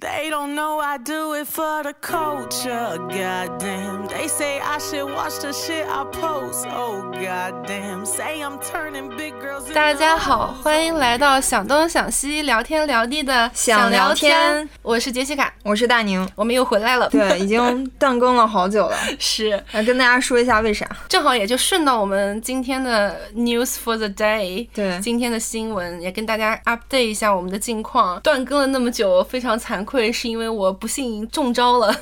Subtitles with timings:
[0.00, 2.98] They don't know I do it for the culture.
[3.10, 4.06] Goddamn.
[4.06, 6.68] They say I should watch the shit I post.
[6.68, 8.06] Oh goddamn.
[8.06, 9.72] Say I'm turning big girls.
[9.74, 14.68] 大家好，欢迎来到想东想西聊天聊地的想聊聊天。
[14.82, 16.24] 我是杰西卡，我是大宁。
[16.36, 17.08] 我们又回来了。
[17.08, 18.96] 对，已经断更了好久了。
[19.18, 20.88] 是，来跟大家说一下为啥？
[21.08, 24.68] 正好也就顺到我们今天的 news for the day。
[24.72, 28.20] 对今天的新闻也跟大家 update 一下我们的近况。
[28.20, 31.94] 断更了那么久，非常惭愧，是因为我不幸中招了。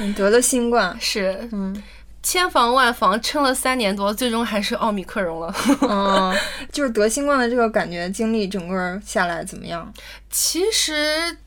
[0.00, 1.82] 你得了新冠， 是，嗯
[2.20, 5.54] 千防万防，撑了三年多，最终还是奥密克戎了。
[5.80, 6.36] 嗯，
[6.70, 9.90] 就是得新冠的这个感觉经历，整个下来怎么样？
[10.28, 10.94] 其实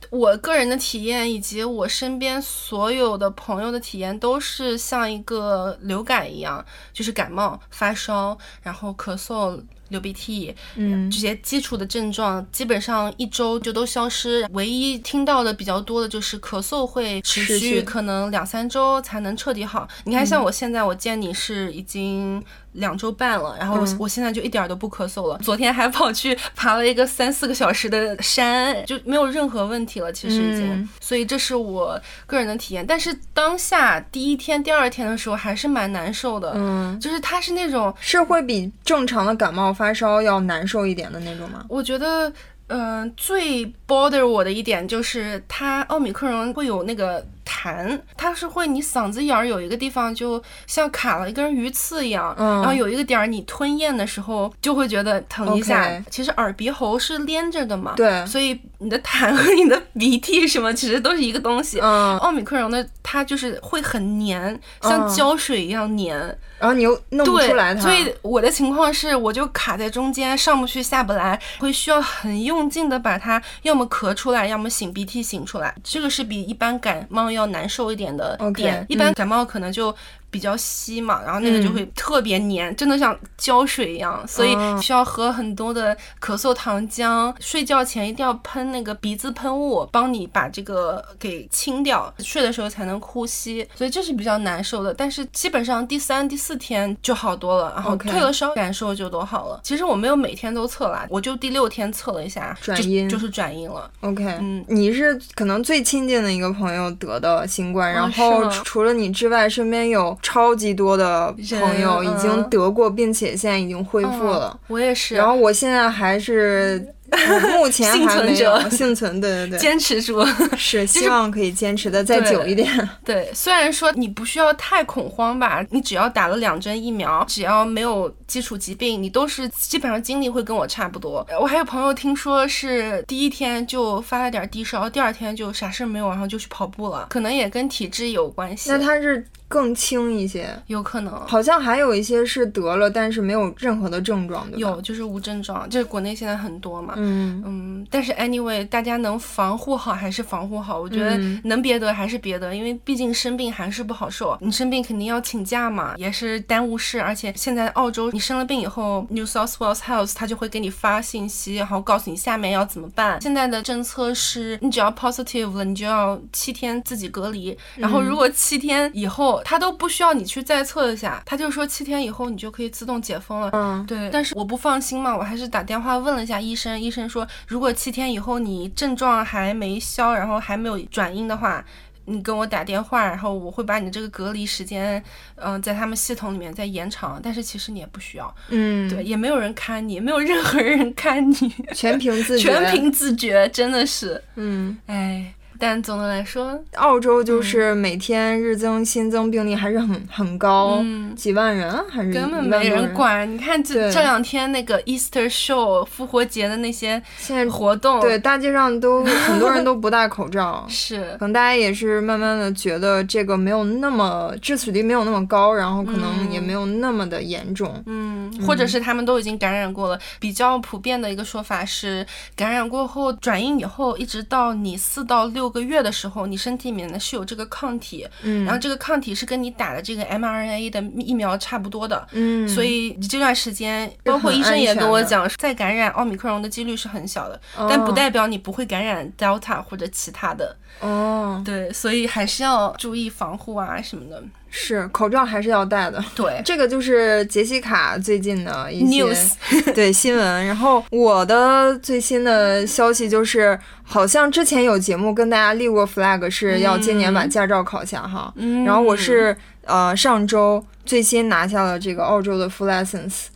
[0.10, 9.62] 我个人的体验，以及我身边所有的朋友的体验，都是像一个流感一样，就是感冒、发烧，然后咳嗽。
[9.92, 14.48] 流鼻涕，嗯这些基础的症状基本上一周就都消失。
[14.54, 19.88] 唯一听到的比较多的就是咳嗽会持续，可能两三周才能彻底好。
[20.06, 25.38] 你看，像我现在，我见你是已经两周半了，然后我、嗯我现在就一点儿都不咳嗽了。
[25.40, 30.12] 昨天还跑去爬了一个三四个小时的山，就没有任何问题了。
[30.12, 32.86] 其实已经，嗯所以这是我个人的体验。
[32.86, 41.66] 但是当下第一天、第二天的时候还是蛮难受的，嗯，就是它是那种是会比正常的感冒发烧要难受一点的那种吗？
[41.68, 42.32] 我觉得，
[42.68, 56.02] 嗯、最 bother 我的一点就是它奥米克戎会有那个痰，它是会你嗓子眼儿有一个地方就像卡了一根鱼刺一样，嗯然后有一个点儿你吞咽的时候就会觉得疼一下。
[56.10, 61.80] 其实耳鼻喉是连着的嘛，对所以你的痰和你的鼻涕什么其实都是一个东西。
[61.80, 66.18] 嗯，奥米克戎的它就是会很黏，像嗯胶水一样黏。
[66.60, 75.74] 然后你又弄不，出来它，所以我的情况是，我就卡在中间，上不去下不来，会需要很用劲的把它要么咳出来，要么擤鼻涕擤出来。
[75.84, 78.86] 这个是比一般感冒要难受一点的点。
[78.88, 79.96] 一般感冒可能就。
[80.32, 87.32] 比较稀嘛，然后那个就会特别黏，真的像胶水一样，所以哦需要喝很多的咳嗽糖浆。
[87.40, 93.68] 睡觉前一定要喷那个鼻子喷雾，帮你把这个给清掉，睡的时候才能呼吸。
[93.76, 99.60] 所以这是比较难受的，但是基本上第三、第四天就好多了，然后退了烧，感受就都好了。
[99.62, 103.92] 其实我没有每天都测啦，我就第六天测了一下，转阴就是转阴了。
[104.00, 114.52] OK，嗯你是可能最亲近的一个朋友得的新冠，哦然后除了你之外，身边有超级多的朋友已经嗯得过，并且现在已经恢复了。
[114.54, 120.24] 嗯我也是，然后我现在还是， 呃目前幸还没存者有幸存，对对对， 坚持住。
[120.56, 122.90] 是希望可以坚持的再久一点。
[123.04, 131.26] 对，虽然说你不需要太恐慌吧，你只要打了两针疫苗，只要没有基础疾病，你都是基本上经历会跟我差不多。
[131.40, 138.70] 我还有朋友听说是第一天就发了点低烧，第二天就啥事没有，然后就去跑步了，可能也跟体质有关系。
[138.70, 141.14] 那他是更轻一些，有可能。
[141.28, 144.48] 好像还有一些是得了，但是没有任何的症状？
[144.56, 146.94] 有，就是无症状，就是国内现在很多嘛。
[146.96, 150.80] 嗯，嗯，但是 anyway，大家能防护好还是防护好。
[150.80, 154.38] 我觉得嗯能别得还是别得，因为毕竟生病还是不好受。
[154.40, 157.02] 你生病肯定要请假嘛，也是耽误事。
[157.02, 163.22] 而且现在澳洲，你生了病以后，New South Wales Health 他就会给你发信息，然后告诉你下面要怎么办。
[163.22, 167.58] 现在的政策是，你只要 positive 了，你就要七天自己隔离。
[167.76, 173.50] 然后如果七天以后他都不需要你去再测一下，他就说七天以后你就可以自动解封了。
[173.54, 181.64] 嗯对，但是我不放心嘛，我还是打电话问了一下医生，医生说如果七天以后你症状还没消，然后还没有转阴的话。
[182.06, 185.02] 你跟我打电话，然后我会把你这个隔离时间，
[185.36, 187.22] 嗯、在他们系统里面再延长。
[187.24, 191.36] 但是其实你也不需要，嗯，对，，也没有人看你，没有任何人看你，
[191.76, 194.76] 全凭自觉，全凭自觉，真的是，嗯。
[194.88, 195.34] 哎。
[195.62, 202.92] 但总的来说，澳洲就是每天日增新增病例还是很很高，嗯几万人还是根本没人。
[202.96, 203.32] 管。
[203.32, 217.72] 你看这这两天那个 Easter Show 复活节的那些现在活动，对，大街上都 很多人都不戴口罩， 是可能大家也是慢慢的觉得这个没有那么致死率没有那么高，然后可能也没有那么的严重。
[217.86, 220.00] 嗯，或者是他们都已经感染过了。
[220.20, 222.04] 比较普遍的一个说法是，
[222.36, 232.08] 感染过后转阴以后，一直到你四到六个月的时候，你身体里面呢是有这个抗体，嗯，然后这个抗体是跟你打的这个 mRNA 的疫苗差不多的。
[232.14, 240.56] 嗯，所以你这段时间，包括医生也跟我讲，再感染奥密克戎的几率是很小的，但不代表你不会感染 Delta 或者其他的。
[240.80, 244.24] 哦，对，所以还是要注意防护啊什么的。
[244.54, 246.04] 是口罩还是要戴的。
[246.14, 249.32] 对 这个就是杰西卡最近的一些 News
[249.74, 250.46] 对新闻。
[250.46, 258.32] 然后我的最新的消息就是，好像之前有节目跟大家立过 flag，是要今年把驾照考下哈。
[258.36, 263.28] 嗯然后我是呃上周最新拿下了这个澳洲的 full license，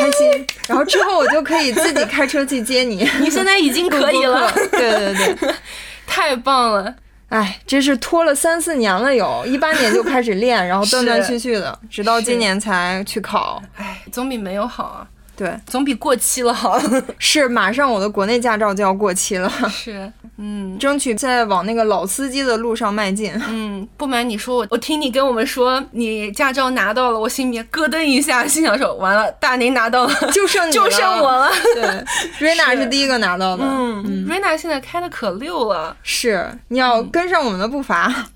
[0.00, 0.46] 开心。
[0.66, 3.08] 然后之后我就可以自己开车去接你。
[3.20, 5.54] 你现在已经可以了，对对对。
[6.06, 6.94] 太棒了。
[7.30, 13.62] 哎，这是拖了三四年了有，一八年就开始练，然后断断续续的，直到今年才去考。
[13.76, 15.06] 哎，总比没有好啊，
[15.40, 16.78] 对，总比过期了好。
[17.18, 23.32] 是马上我的国内驾照就要过期了，是，嗯争取在往那个老司机的路上迈进。
[23.48, 31.50] 嗯，不瞒你说，我我听你跟我们说你驾照拿到了，我心里面咯噔一下，心想说完了，大宁拿到了， 就剩你就剩我了。
[31.74, 32.04] 对，
[32.38, 33.64] 瑞娜是第一个拿到的。
[33.64, 38.26] 嗯，瑞娜现在开的可溜了，是你要跟上我们的步伐。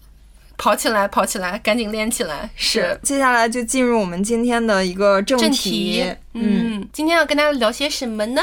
[0.57, 2.49] 跑起来，跑起来，赶紧练起来。
[2.55, 6.03] 是，接下来就进入我们今天的一个正正题。
[6.03, 6.15] 题。
[6.35, 8.43] 嗯，今天要跟大家聊些什么呢？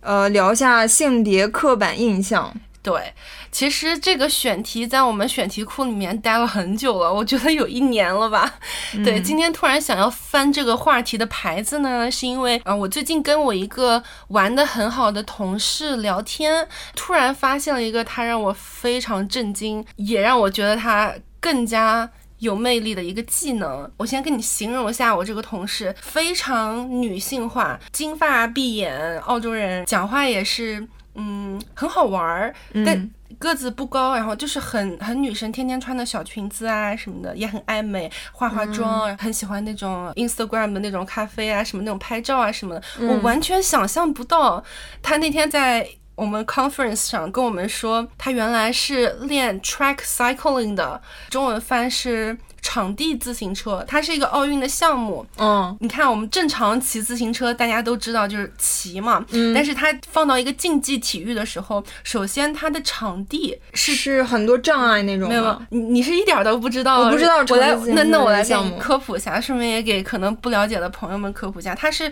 [0.00, 2.54] 呃，聊一下性别刻板印象。
[2.86, 3.12] 对，
[3.50, 8.60] 其实这个选题在我们选题库里面待了很久了，我觉得有一年了吧。
[9.04, 22.08] 对，今天突然想要翻这个话题的牌子呢，是因为啊、呃我最近跟我一个玩的很好的同事聊天，突然发现了一个他让我非常震惊，也让我觉得他更加。
[22.40, 30.86] 有魅力的一个技能，我先跟你形容一下我这个同事，非常女性化，金发碧眼，澳洲人，讲话也是，
[31.16, 32.54] 嗯，很好玩儿，
[32.84, 44.62] 但个子不高，然后就是很很女生，天天穿的小裙子啊什么的，也很爱美，化化妆，很喜欢那种 Instagram 的那种咖啡啊，什么那种拍照啊什么的，我完全想象不到。
[45.02, 55.24] 他那天在我们 conference 上跟我们说，他原来是练 track cycling 的，中文翻是场地自行车，它是一个奥运的项目。
[55.36, 72.10] 嗯你看，我们正常骑自行车，大家都知道就是骑嘛，嗯但是它放到一个竞技体育的时候，首先它的场地是是很多障碍那种没有，你你是一点儿都不知道，我不知道我来那那我来给你科普一下，顺便也给可能不了解的朋友们科普一下，它是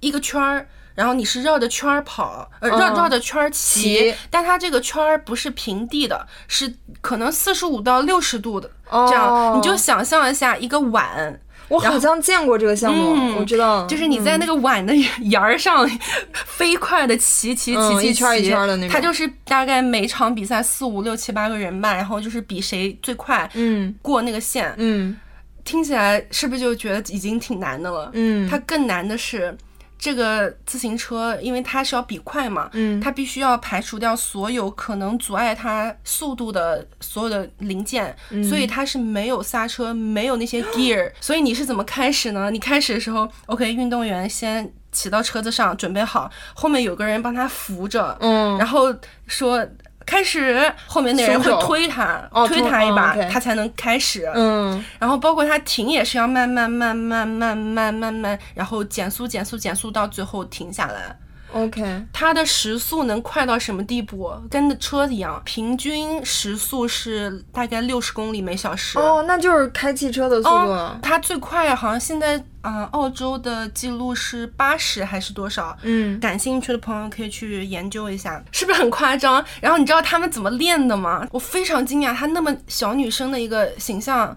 [0.00, 0.68] 一个圈儿。
[0.98, 2.94] 然后你是绕着圈儿跑，呃，绕嗯。
[2.96, 9.06] 绕着圈儿骑骑，但它这个圈儿不是平地的，是可能四十五到六十度的，哦。
[9.08, 15.88] 这样你就想象一下一个碗，我好像见过这个项目，嗯我知道，就是你在那个碗的沿儿上
[16.34, 18.90] 飞快的骑骑骑骑嗯一圈一圈的那种。
[18.92, 23.94] 它就是大概每场比赛四五六七八个人吧，然后就是比谁最快嗯。
[24.02, 24.74] 过那个线。
[24.78, 25.16] 嗯。
[25.64, 28.10] 听起来是不是就觉得已经挺难的了？
[28.14, 29.56] 嗯，它更难的是。
[29.98, 41.10] 这个自行车，因为它是要比快嘛，嗯它必须要排除掉所有可能阻碍它速度的所有的零件，嗯所以它是没有刹车，没有那些 gear。
[41.20, 42.50] 所以你是怎么开始呢？
[42.50, 48.94] 你开始的时候，OK，运动员先骑到车子上准备好，后面有个人帮他扶着，嗯然后
[49.26, 49.66] 说
[50.08, 54.26] 开始，后面那人会推他，哦推他一把，他才能开始。
[54.34, 61.14] 嗯然后包括他停也是要慢慢慢慢慢慢慢慢，然后减速减速减速到最后停下来。
[61.52, 64.32] ，OK，它的时速能快到什么地步？
[64.50, 68.98] 跟车一样，平均时速是大概六十公里每小时。
[68.98, 75.76] 哦，那就是开汽车的速度它最快好像现在啊、呃澳洲的记录是八十还是多少？
[75.82, 79.44] 嗯感兴趣的朋友可以去研究一下，是不是很夸张？
[79.60, 81.26] 然后你知道他们怎么练的吗？
[81.30, 84.36] 我非常惊讶，她那么小女生的一个形象，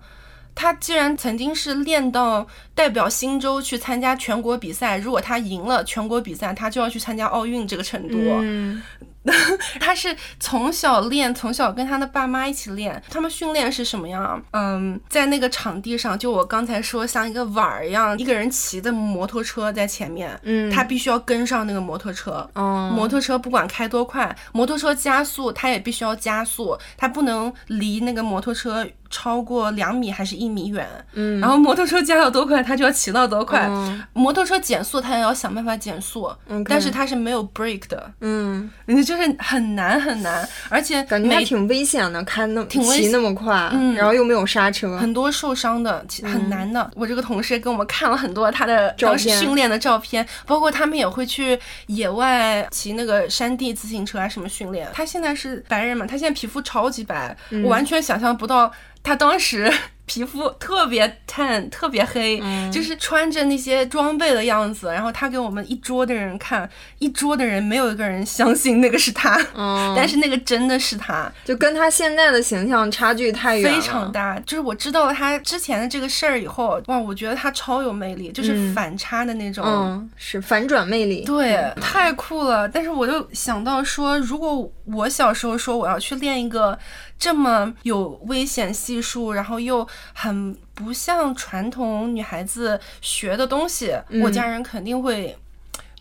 [0.54, 8.18] 她既然曾经是练到代表新州去参加全国比赛，如果他赢了全国比赛，他就要去参加奥运这个程度。
[8.42, 8.82] 嗯
[9.80, 13.00] 他是从小练，从小跟他的爸妈一起练。
[13.08, 14.42] 他们训练是什么样啊？
[14.54, 22.50] 嗯，在那个场地上，就我刚才说，像一个碗儿一样，一个人骑的摩托车在前面，嗯他必须要跟上那个摩托车。
[22.56, 30.88] 哦，摩托车不管开多快，摩托车加速，他也必须要加速，他不能离那个摩托车超过两米还是一米远。
[31.14, 31.40] 嗯。
[31.40, 33.68] 然后摩托车加到多快，它就要骑到多快。
[33.70, 38.12] 嗯摩托车减速，它也要想办法减速 OK 但是它是没有 brake 的。
[38.22, 43.94] 嗯，你就是很难很难，而且感觉还挺危险的，开那挺骑那么快，嗯。
[43.96, 46.90] 然后又没有刹车，很多受伤的，很难的。
[46.96, 54.88] 我这个同事给我们看了很多他的当时训练的照片，包括他们也会去野外骑那个山地自行车啊什么训练。
[54.94, 58.72] 他现在是白人嘛，他现在皮肤超级白，我完全想象不到
[59.04, 59.72] 他当时
[60.06, 64.88] 皮肤特别 tan，特别黑，嗯就是穿着那些装备的样子。
[64.88, 74.38] 然后他给我们一桌的人看，一桌的人没有一个人相信那个是他，嗯，但是那个真的是他，就跟他现在的形象差距太远，非常大。
[74.46, 79.64] 就是我知道了他之前的这个事儿以后，哇，我觉得他超有魅力，就是嗯反差的那种。
[79.66, 81.24] 嗯，是反转魅力。
[81.24, 82.68] 对，太酷了！
[82.68, 86.78] 但是我就想到说，如果我小时候说我要去练一个
[87.18, 95.36] 这么有危险系数，然后又很不像传统女孩子学的东西，嗯我家人肯定会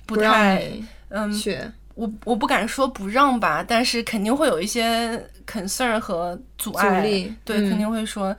[0.07, 8.37] 不太你嗯，学，我我不敢说不让吧，但是肯定会有一些 concern 和阻阻碍，力对，嗯肯定会说。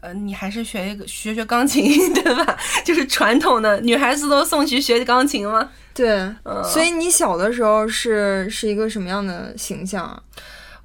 [0.00, 2.56] 呃，你还是学一个学学钢琴，对吧？
[2.86, 5.68] 就是传统的女孩子都送去学钢琴吗？
[5.92, 6.08] 对，
[6.44, 10.22] 嗯所以你小的时候是是一个什么样的形象啊？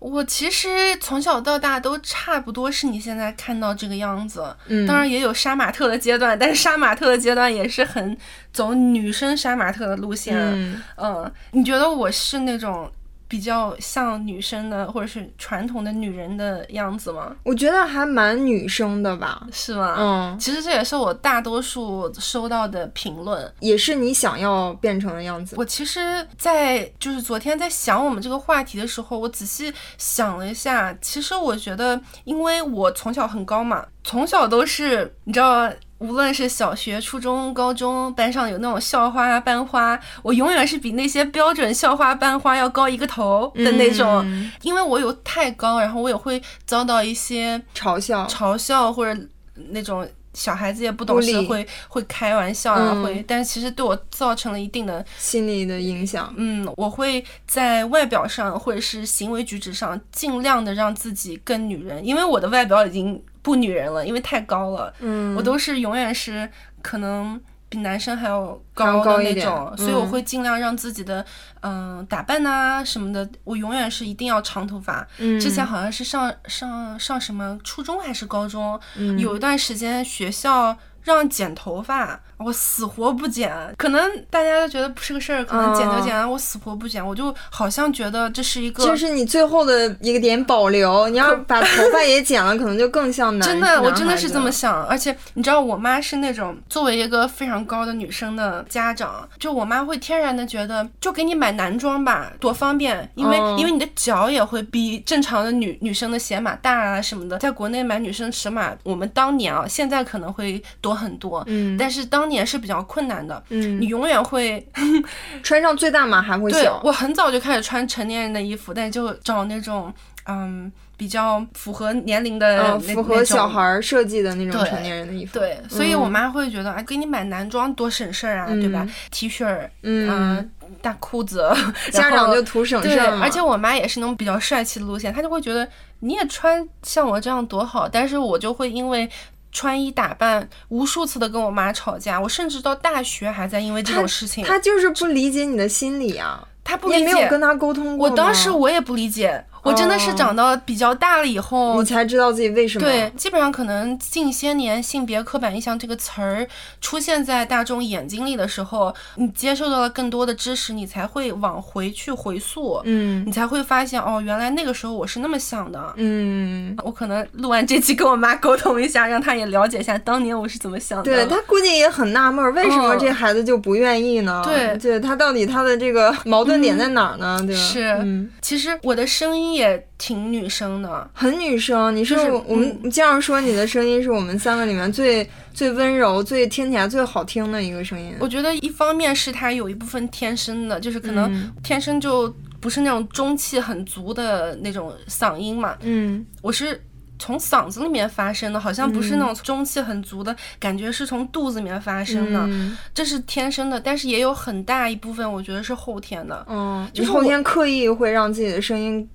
[0.03, 0.67] 我其实
[0.97, 8.17] 从小到大都差不多是你现在看到这个样子，嗯，当然也有杀马特的阶段，但是杀马特的阶段也是很
[8.51, 10.37] 走女生杀马特的路线。
[10.37, 12.91] 嗯，嗯，你觉得我是那种
[13.33, 17.35] 比较像女生的，或者是传统的女人的样子吗？
[17.41, 19.47] 我觉得还蛮女生的吧。
[19.51, 19.95] 是吗？
[19.97, 23.51] 嗯，其实这也是我大多数收到的评论。
[23.59, 25.55] 也是你想要变成的样子。
[25.57, 35.67] 我其实，在就是昨天在想我们这个话题的时候，我仔细想了一下，其实我觉得，因为我从小很高嘛，从小都是你知道。
[36.03, 44.21] 无论是小学、初中、高中，班上有那种校花、班花，我永远是比那些标准校花、班花要高一个头的那种。
[44.25, 49.21] 嗯因为我有太高，然后我也会遭到一些嘲笑，嘲笑或者
[49.69, 56.33] 那种小孩子也不懂事会会开玩笑啊，嗯会，但其实对我造成了一定的心理的影响。
[56.35, 66.49] 嗯，我会在外表上或者是行为举止上尽量的让自己更女人，因为我的外表已经不女人了，因为太高了，嗯，我都是永远是
[66.81, 70.09] 可能比男生还要高的那种，所以我嗯。
[70.09, 71.23] 会尽量让自己的
[71.61, 75.05] 嗯、打扮呐、什么的，我永远是一定要长头发。
[75.17, 75.39] 嗯。
[75.39, 79.19] 之前好像是上上上什么初中还是高中，嗯。
[79.19, 83.51] 有一段时间学校让剪头发，我死活不剪。
[83.77, 87.05] 可能大家都觉得不是个事儿，可能剪就剪啊，我死活不剪。
[87.05, 91.07] 我就好像觉得这是一个这是你最后的一个点保留。
[91.09, 93.47] 你要把头发也剪了，可能就更像 男。
[93.47, 94.83] 真的，我真的是这么想。
[94.85, 107.37] 而且你知道，我妈是那种作为一个非常高的女生的家长，就我妈会天然的觉得，就给你买男装吧，多方便，因为、嗯因为你的脚也会比正常的女女生的鞋码大啊什么的。
[107.37, 113.43] 在国内买女生尺码，我们当年啊，现在可能会多很多，嗯但是当年是比较困难的。
[113.49, 114.65] 嗯你永远会
[115.43, 116.79] 穿上最大码还会对小。
[116.83, 119.93] 我很早就开始穿成年人的衣服，但就找那种
[120.27, 125.37] 嗯比较符合年龄的符合小孩儿设计的那种成年人的衣服。
[125.37, 131.51] 对，所以我妈会觉得，哎，给你买男装多省事儿啊，对吧？T 恤儿，嗯，嗯，大裤子，
[131.91, 133.21] 家长就图省事对，儿嘛。
[133.23, 135.67] 而且我妈也是那种比较帅气的路线，她就会觉得
[135.99, 139.09] 你也穿像我这样多好，但是我就会因为。
[139.53, 147.39] 穿衣打扮，无数次的跟我妈吵架，我甚至到大学还在因为这种事情，他就是不理解你的心理啊，他不理解你没有跟。
[147.39, 152.85] 他沟通过我当时我也不理解，我真的是哦长到比较大了以后，你才知道自己为什么。
[152.85, 156.47] 对，基本上可能近些年性别刻板印象这个词儿
[156.81, 165.93] 出现在大众眼睛里的时候，你接受到了更多的知识，你才会往回去回溯，嗯你才会发现哦，原来那个时候我是那么想的。
[165.95, 171.03] 嗯，我可能录完这期跟我妈沟通一下，让她也了解一下当年我是怎么想的。
[171.03, 174.41] 对她估计也很纳闷儿，为什么嗯这孩子就不愿意呢？
[174.45, 177.39] 对对她到底她的这个矛盾点在哪儿呢？
[177.45, 177.61] 对吧？
[177.61, 181.95] 是嗯，其实我的声音也挺女生的，很女生。
[181.95, 188.13] 你是就是我们这样说，你的声音是我们三个里面最最温柔、最听起来最好听的一个声音。
[188.19, 196.81] 我觉得一方面是他有一部分天生的，就是可能嗯天生就不是那种中气很足的那种嗓音嘛，嗯我是
[197.19, 206.45] 从嗓子里面发声的，好像不是那种中气很足的、感觉，是从肚子里面发声的，嗯这是天生的，但是也有很大一部分我觉得是后天的。
[206.49, 209.07] 嗯，就是后天刻意会让自己的声音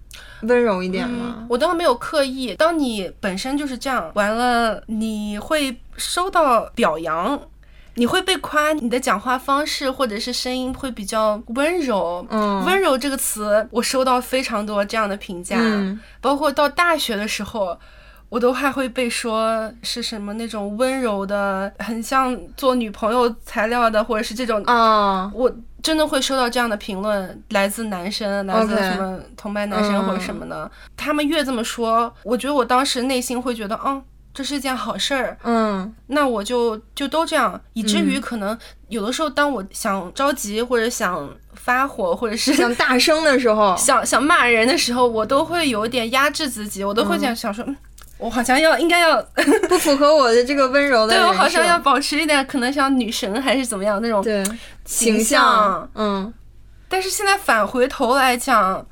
[0.43, 1.47] 温柔一点嗯吗？
[1.49, 7.38] 我倒没有刻意，当你本身就是这样，完了你会收到表扬。
[7.99, 12.64] 你会被夸你的讲话方式或者是声音会比较温柔，嗯。
[12.64, 15.99] 温柔这个词我收到非常多这样的评价，嗯。
[16.21, 17.76] 包括到大学的时候，
[18.28, 25.50] 我都还会被说是什么那种温柔的，很像做女朋友材料的，或者是这种，啊，我
[25.83, 30.71] 真的会收到这样的评论，来自男生，来自什么同班男生嗯或者什么的。
[30.97, 34.02] 他们越这么说，我觉得我当时内心会觉得，嗯，
[34.35, 35.95] 这是一件好事儿，嗯。
[36.07, 38.57] 那我就就都这样，以至于可能
[38.89, 47.77] 有的时候，当我想着急或者想发火，或者是想大声的时候， 想想骂人的时候，我都会有点压制自己，我都会想想说，嗯，
[48.19, 49.21] 我好像要应该要，
[49.69, 54.45] 不符合我的这个温柔的 对我好像要保持一点，可能像女神还是怎么样那种对
[54.85, 56.33] 形形象，嗯。
[56.91, 58.87] 但是现在返回头来讲，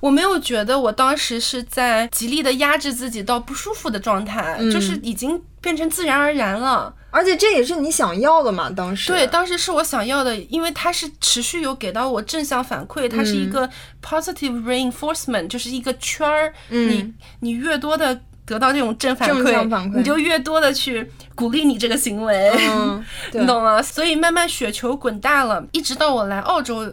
[0.00, 6.92] 我没有觉得我当时是在极力的压制自己到不舒服的状态，嗯就是已经变成自然而然了。
[7.12, 16.52] 而且这也是你想要的嘛，当时对，当时是我想要的，因为它是持续有给到我正向反馈，它是一嗯个 positive reinforcement，就是一个圈儿。
[16.68, 22.52] 嗯你你越多的得到这种正反正反馈你就越多的去鼓励你这个行为。
[22.70, 23.04] 嗯，
[23.34, 23.82] 你懂吗？
[23.82, 26.88] 所以慢慢雪球滚大了，一直到我来澳洲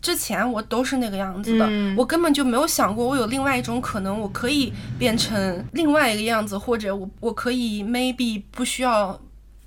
[0.00, 1.66] 之前，我都是那个样子的。
[1.68, 9.20] 嗯我根本就没有想过，我有另外一种可能，我可以变成另外一个样子，或者我我可以 maybe 不需要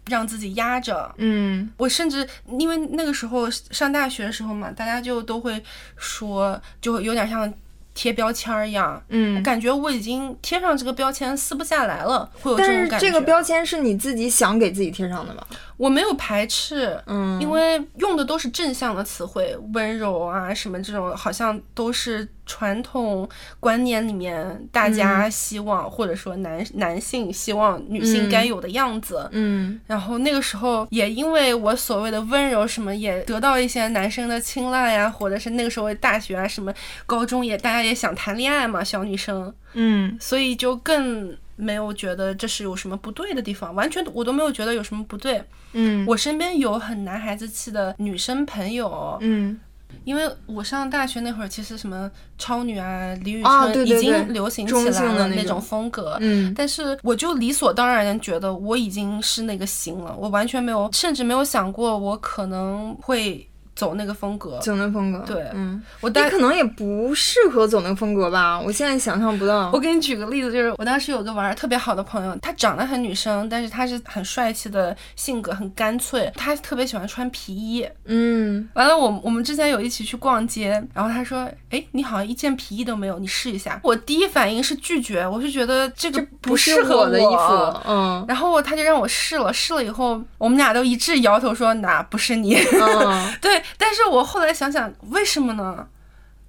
[0.07, 1.13] 让自己压着。
[1.17, 2.27] 嗯我甚至
[2.59, 5.63] 因为那个时候上大学的时候嘛，大家就都会
[5.97, 7.51] 说，就有点像
[7.93, 9.01] 贴标签儿一样。
[9.09, 9.41] 嗯。
[9.43, 13.05] 感觉我已经贴上这个标签撕不下来了，会有这但是种感觉。
[13.05, 15.45] 这个标签是你自己想给自己贴上的吧？
[15.77, 23.27] 我没有排斥，嗯，因为用的都是正向的词汇，温柔啊什么这种，好像都是传统
[23.59, 29.29] 观念里面大家希望，或者说男男性希望女性该有的样子。
[29.31, 29.79] 嗯。
[29.87, 36.73] 然后那个时候也因为我所谓的温柔什么，也得到一些男生的青睐呀，或者是那个时候大学啊什么，
[37.05, 40.17] 高中也大家也想谈恋爱嘛，小女生，嗯。
[40.19, 45.41] 所以就更没有觉得这是有什么不对的地方，完全我都没有觉得有什么不对。
[45.73, 46.05] 嗯。
[46.07, 49.59] 我身边有很男孩子气的女生朋友，嗯
[50.03, 56.17] 因为我上大学那会儿，其实什么超女啊、李宇啊春已经流行起来了那种风格。
[56.19, 64.59] 嗯但是我就理所当然的觉得我已经是那个型了，我完全没有，甚至没有想过我可能会走那个风格。
[64.59, 68.59] 走那风格，对嗯，我当可能也不适合走那个风格吧？
[68.59, 69.79] 我现在想象不到我。
[69.79, 76.31] 给你举个例子，就是我当时有个玩的特别好的朋友，他长得很女生，但是他是很帅气的性格，很干脆。
[76.35, 77.85] 他特别喜欢穿皮衣。
[78.05, 92.55] 嗯完了，我我们之前有一起去逛街，然后他说：“哎，你好像一件皮衣都没有，你试一下。”我第一反应是拒绝，我是觉得这个不适合我的衣服，嗯然后他就让我试了，试了以后，我们俩都一致摇头说：“哪不是你。
[92.55, 95.87] 嗯 对，但是我后来想想，为什么呢？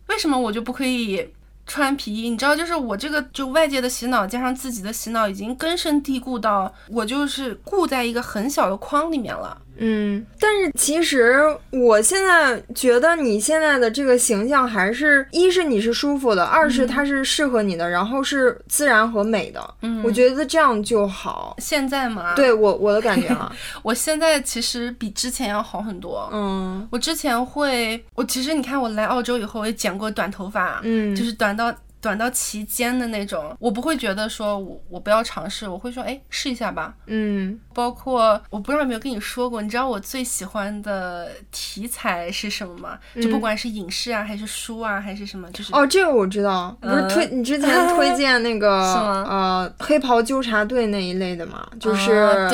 [0.09, 1.33] 为什么我就不可以
[1.67, 2.29] 穿皮衣？
[2.29, 9.63] 你知道，就是我这个就外界的洗脑加上自己的洗脑，已经根深蒂固到我就是固在一个很小的框里面了。
[9.77, 19.75] 嗯，但是其实我现在觉得你现在的这个形象还是一是你是舒服的，二是它是适合你的，然后是自然和美的。
[19.83, 21.57] 嗯我觉得这样就好。
[21.59, 23.51] 现在嘛，对我我的感觉啊，
[23.83, 26.29] 我现在其实比之前要好很多。
[26.33, 31.75] 嗯我之前会，我其实你看我来澳洲以后，我也剪过短头发，嗯，就是短到
[32.05, 33.57] 短到齐肩的那种。
[33.59, 36.95] 我不会觉得说我我不要尝试，我会说哎试一下吧。
[37.07, 42.99] 嗯包括我不知道有没有跟你说过，你知道我最喜欢的题材是什么吗？
[43.21, 52.05] 就不管是影视啊，还是书啊，还是什么，就是哦，这个我知道，不是嗯推你之前推 荐那个呃黑袍纠察队那一类的嘛，就是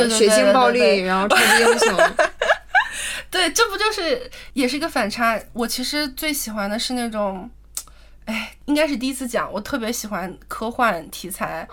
[0.09, 1.99] 血腥暴力，然后超级英雄。
[3.31, 5.41] 对，这不就是也是一个反差？
[5.53, 7.49] 我其实最喜欢的是那种，
[8.27, 11.67] 哎，应该是第一次讲，我特别喜欢科幻题材。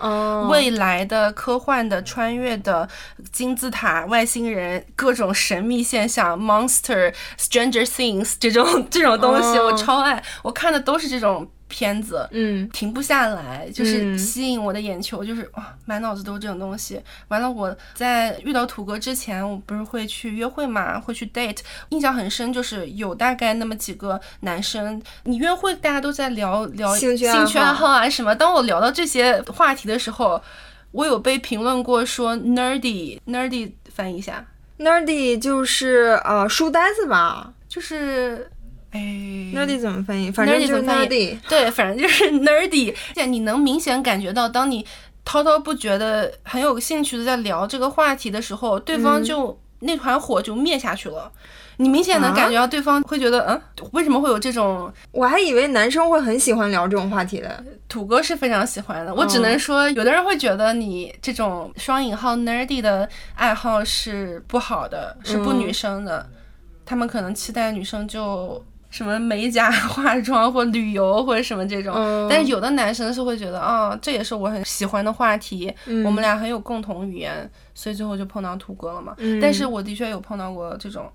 [0.50, 2.88] 未来的科幻的穿越的
[3.30, 10.20] 金字塔外星人各种神秘现象，monster stranger things 这种这种东西，我超爱。
[10.42, 12.68] 我看的都是这种片子，嗯。
[12.70, 14.18] 停不下来，就是嗯。
[14.18, 17.00] 吸引我的眼球，就是哇，满脑子都是这种东西。
[17.28, 21.58] 完了，我在遇到土哥之前，我不是会去约会嘛，会去 date，
[21.90, 27.38] 印象很深，就是有大概那么几个男生，你约会大家都在聊聊兴趣爱好。
[27.38, 28.34] 兴趣爱好啊什么。
[28.34, 30.42] 当我聊到这些话题的时候，
[30.92, 34.46] 我有被评论过说 nerdy，nerdy 翻译一下
[34.78, 37.52] ，，nerdy 就是呃书呆子吧。
[37.68, 38.50] 就是
[38.90, 40.30] 哎？nerdy 怎么翻译？
[40.30, 41.38] 反正就是 nerdy。
[41.48, 44.84] 对，反正就是 nerdy，而且你能明显感觉到，当你
[45.24, 51.30] 滔滔不绝的、很有兴趣的在聊这个话题的时候，对方就、那团火就灭下去了。
[51.80, 54.92] 你明显能感觉到对方会觉得，嗯，为什么会有这种？
[55.12, 57.62] 我还以为男生会很喜欢聊这种话题的。
[57.88, 59.14] 土哥是非常喜欢的。
[59.14, 66.28] 我只能说，有的人会觉得你这种双引号 nerdy 的爱好是不好的，是不女生的。
[66.84, 71.94] 他们可能期待女生就什么美甲、 化妆或旅游或者什么这种。
[71.94, 79.14] 嗯但是有的男生是会觉得，哦，这也是我很喜欢的话题，嗯我们俩很有共同语言，所以最后就碰到土哥了嘛。
[79.18, 81.10] 嗯但是我的确有碰到过这种。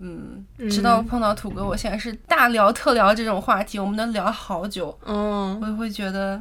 [0.00, 6.38] 嗯，直到碰到土哥，我现在是大聊特聊这种话题，我们能聊好久，嗯我会觉得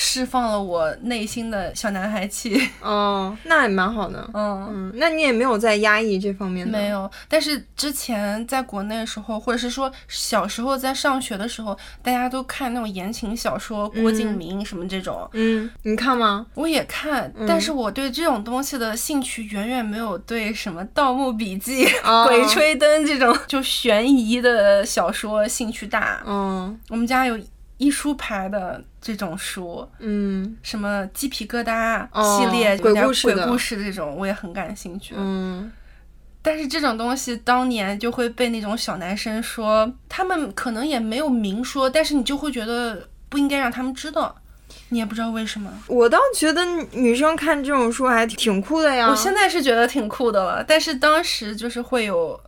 [0.00, 2.56] 释放了我内心的小男孩气。
[2.80, 4.30] 哦，那也蛮好的。
[4.32, 6.78] 嗯，嗯，那你也没有在压抑这方面的？
[6.78, 6.88] 没。
[6.88, 7.10] 有。
[7.26, 16.46] 但是之前在国内的时候，或者是说小时候在上学的时候，大家都看那种言情小说，郭敬明什么这种，嗯，你看吗？
[16.54, 26.22] 我也看，但是我对这种东西的兴趣远远没有对什么《盗墓笔记》哦鬼吹灯》这种就悬疑的小说兴趣大。
[26.24, 27.36] 嗯我们家有
[27.78, 35.14] 一书牌的这种书，嗯什么鸡皮疙瘩哦系列、鬼故事的鬼故事这种，我也很感兴趣。
[35.16, 35.72] 嗯
[36.40, 44.34] 但是这种东西当年就会被那种小男生说，他们可能也没有明说，但是你就会觉得不应该让他们知道，
[44.88, 45.70] 你也不知道为什么。
[45.88, 49.08] 我倒觉得女生看这种书还挺酷的呀。
[49.10, 52.40] 我现在是觉得挺酷的了，但是当时就是会有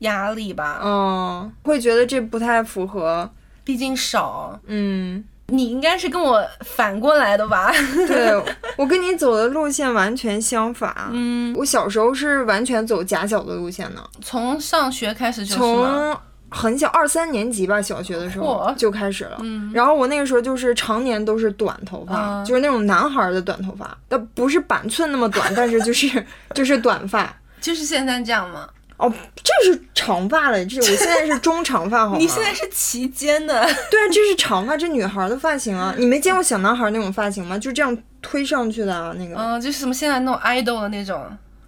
[0.00, 3.28] 压力吧，嗯，会觉得这不太符合。
[3.68, 4.58] 毕竟少。
[4.64, 7.70] 嗯，你应该是跟我反过来的吧？
[8.08, 8.42] 对
[8.78, 10.96] 我跟你走的路线完全相反。
[11.12, 15.58] 嗯，我小时候是完全走假小的路线的，从上学开始就是？
[15.58, 16.16] 从
[16.50, 19.36] 很小二三年级吧，小学的时候嚯就开始了。
[19.42, 27.30] 嗯然后我那个时候就是常年都是短头发，啊就是那种男孩儿的短头发，但不是板寸那么短，但是就是就是短发。
[27.60, 28.66] 就是现在这样吗？
[28.98, 32.18] 哦，这是长发了，这我现在是中长发，好吗？
[32.20, 35.94] 你现在是齐肩的， 对啊，这是长发，这女孩儿的发型啊！
[35.96, 37.56] 你没见过小男孩儿那种发型吗？
[37.56, 39.36] 就这样推上去的啊，那个。
[39.36, 41.24] 嗯，就是什么现在那种 idol 的那种。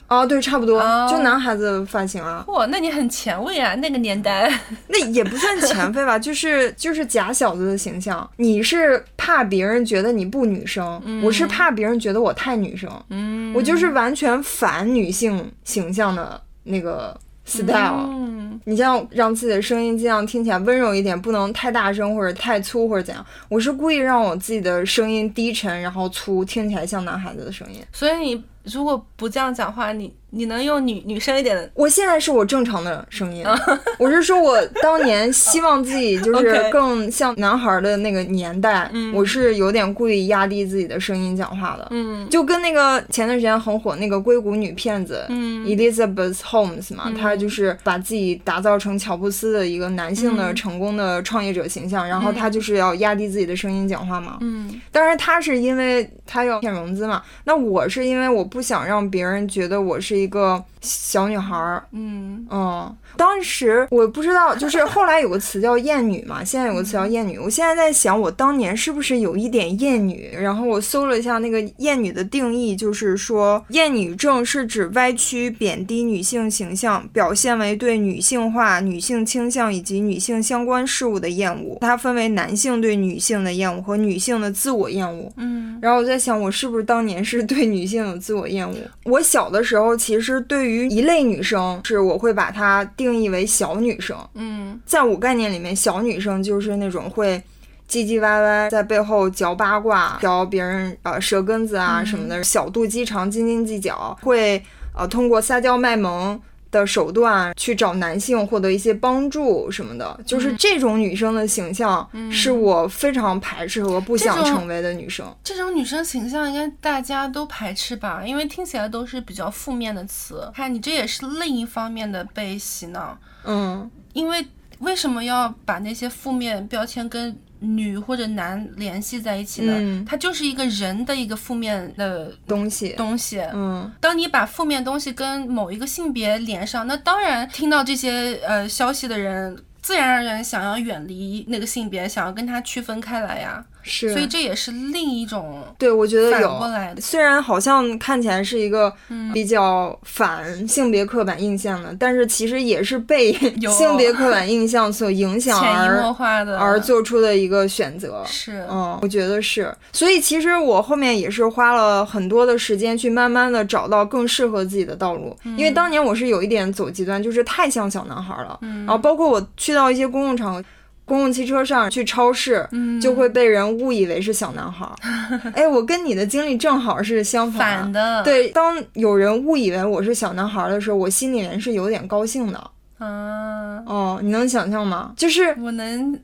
[0.08, 2.44] 哦，对，差不多，哦就男孩子的发型啊。
[2.48, 4.52] 嚯，那你很前卫啊，那个年代。
[4.88, 8.28] 那也不算前卫吧，就是就是假小子的形象。
[8.38, 12.90] 你是怕别人觉得你不女生，我是怕别人觉得我太女生。
[13.10, 18.06] 嗯，我就是完全反女性形象的那个 style。
[18.08, 23.24] 嗯，你像让自己的声音尽量听起来温柔一点，不能太大声或者太粗或者怎样。
[23.48, 27.80] 我是故意让我自己的声音低沉，然后粗，听起来像男孩子的声音。
[27.92, 31.70] 所以你如果不这样讲话，你你能用女女生一点的？
[31.74, 33.44] 我现在是我正常的声音，
[33.98, 41.88] 我是说我当年希望自己就是更像男孩的那个年代，我是有点故意压低自己的声音讲话的。
[41.90, 54.38] 嗯就跟那个前段时间很火那个硅谷女骗子，嗯 Elizabeth Holmes 嘛，她就是把自己打造成乔布斯的一个男性的成功的创业者形象，然后她就是要压低自己的声音讲话嘛。
[54.40, 61.82] 嗯当然，她是因为她要骗融资嘛，那我是因为我不想让别人觉得我是一个小女孩儿。
[61.92, 67.38] 嗯嗯，当时我不知道，就是后来有个词叫厌女嘛， 现在有个词叫厌女。
[67.38, 70.30] 我现在在想，我当年是不是有一点厌女？
[70.32, 81.78] 然后我搜了一下那个厌女的定义，就是说厌女症是指歪曲、贬低女性形象，表现为对女性化、女性倾向以及女性相关事物的厌恶。
[81.80, 85.32] 它分为男性对女性的厌恶和女性的自我厌恶。
[85.36, 88.76] 嗯然后我在想，我是不是当年是对女性有自我厌恶？
[89.04, 94.16] 我小的时候，其实对于一类女生，是我会把它定义为小女生。
[94.34, 97.42] 嗯在我概念里面，小女生就是那种会
[97.88, 104.62] 唧唧歪歪，在背后嚼八卦、嚼别人呃舌根子啊什么的，小肚鸡肠、斤斤计较，会
[104.96, 106.40] 呃通过撒娇卖萌。
[106.70, 115.26] 的手段去找男性获得一些帮助什么的，就是这种女生的形象，是我非常排斥和不想成为的女生。
[115.42, 118.22] 这种女生形象应该大家都排斥吧？
[118.24, 120.50] 因为听起来都是比较负面的词。
[120.54, 124.44] 看你这也是另一方面的被洗脑，嗯因为
[124.80, 129.72] 为什么要把那些负面标签跟女或者男联系在一起的？
[129.78, 133.40] 嗯它就是一个人的一个负面的东西，东西。
[133.52, 143.64] 嗯当你把负面东西跟某一个性别连上，那当然听到这些呃消息的人，自然而然想要远离那个性别，想要跟他区分开来呀。
[143.82, 147.00] 是，所以这也是另一种对我觉得反有过来的。
[147.00, 158.22] 虽然好像看起来是一个嗯比较反性别刻板印象的，但是其实也是被性别刻板印象所影响潜移默而化的而做出的一个选择。
[158.26, 170.64] 是，嗯，我觉得是，所以其实我后面也是花了很多的时间去慢慢的找到更适合自己的道路，因为当年我是有一点走极端，就是太像小男孩了，嗯然后包括我去到一些公共场合。
[171.10, 172.64] 公共汽车上去超市，
[173.02, 174.94] 就会被人误以为是小男孩儿。
[175.56, 182.70] 哎，我跟你的经历正好是相反反的。，对，当有人误以为我是小男孩儿的时候，我心里面是有点高兴的。
[182.98, 185.12] 啊，哦，你能想象吗？
[185.16, 186.16] 就是我能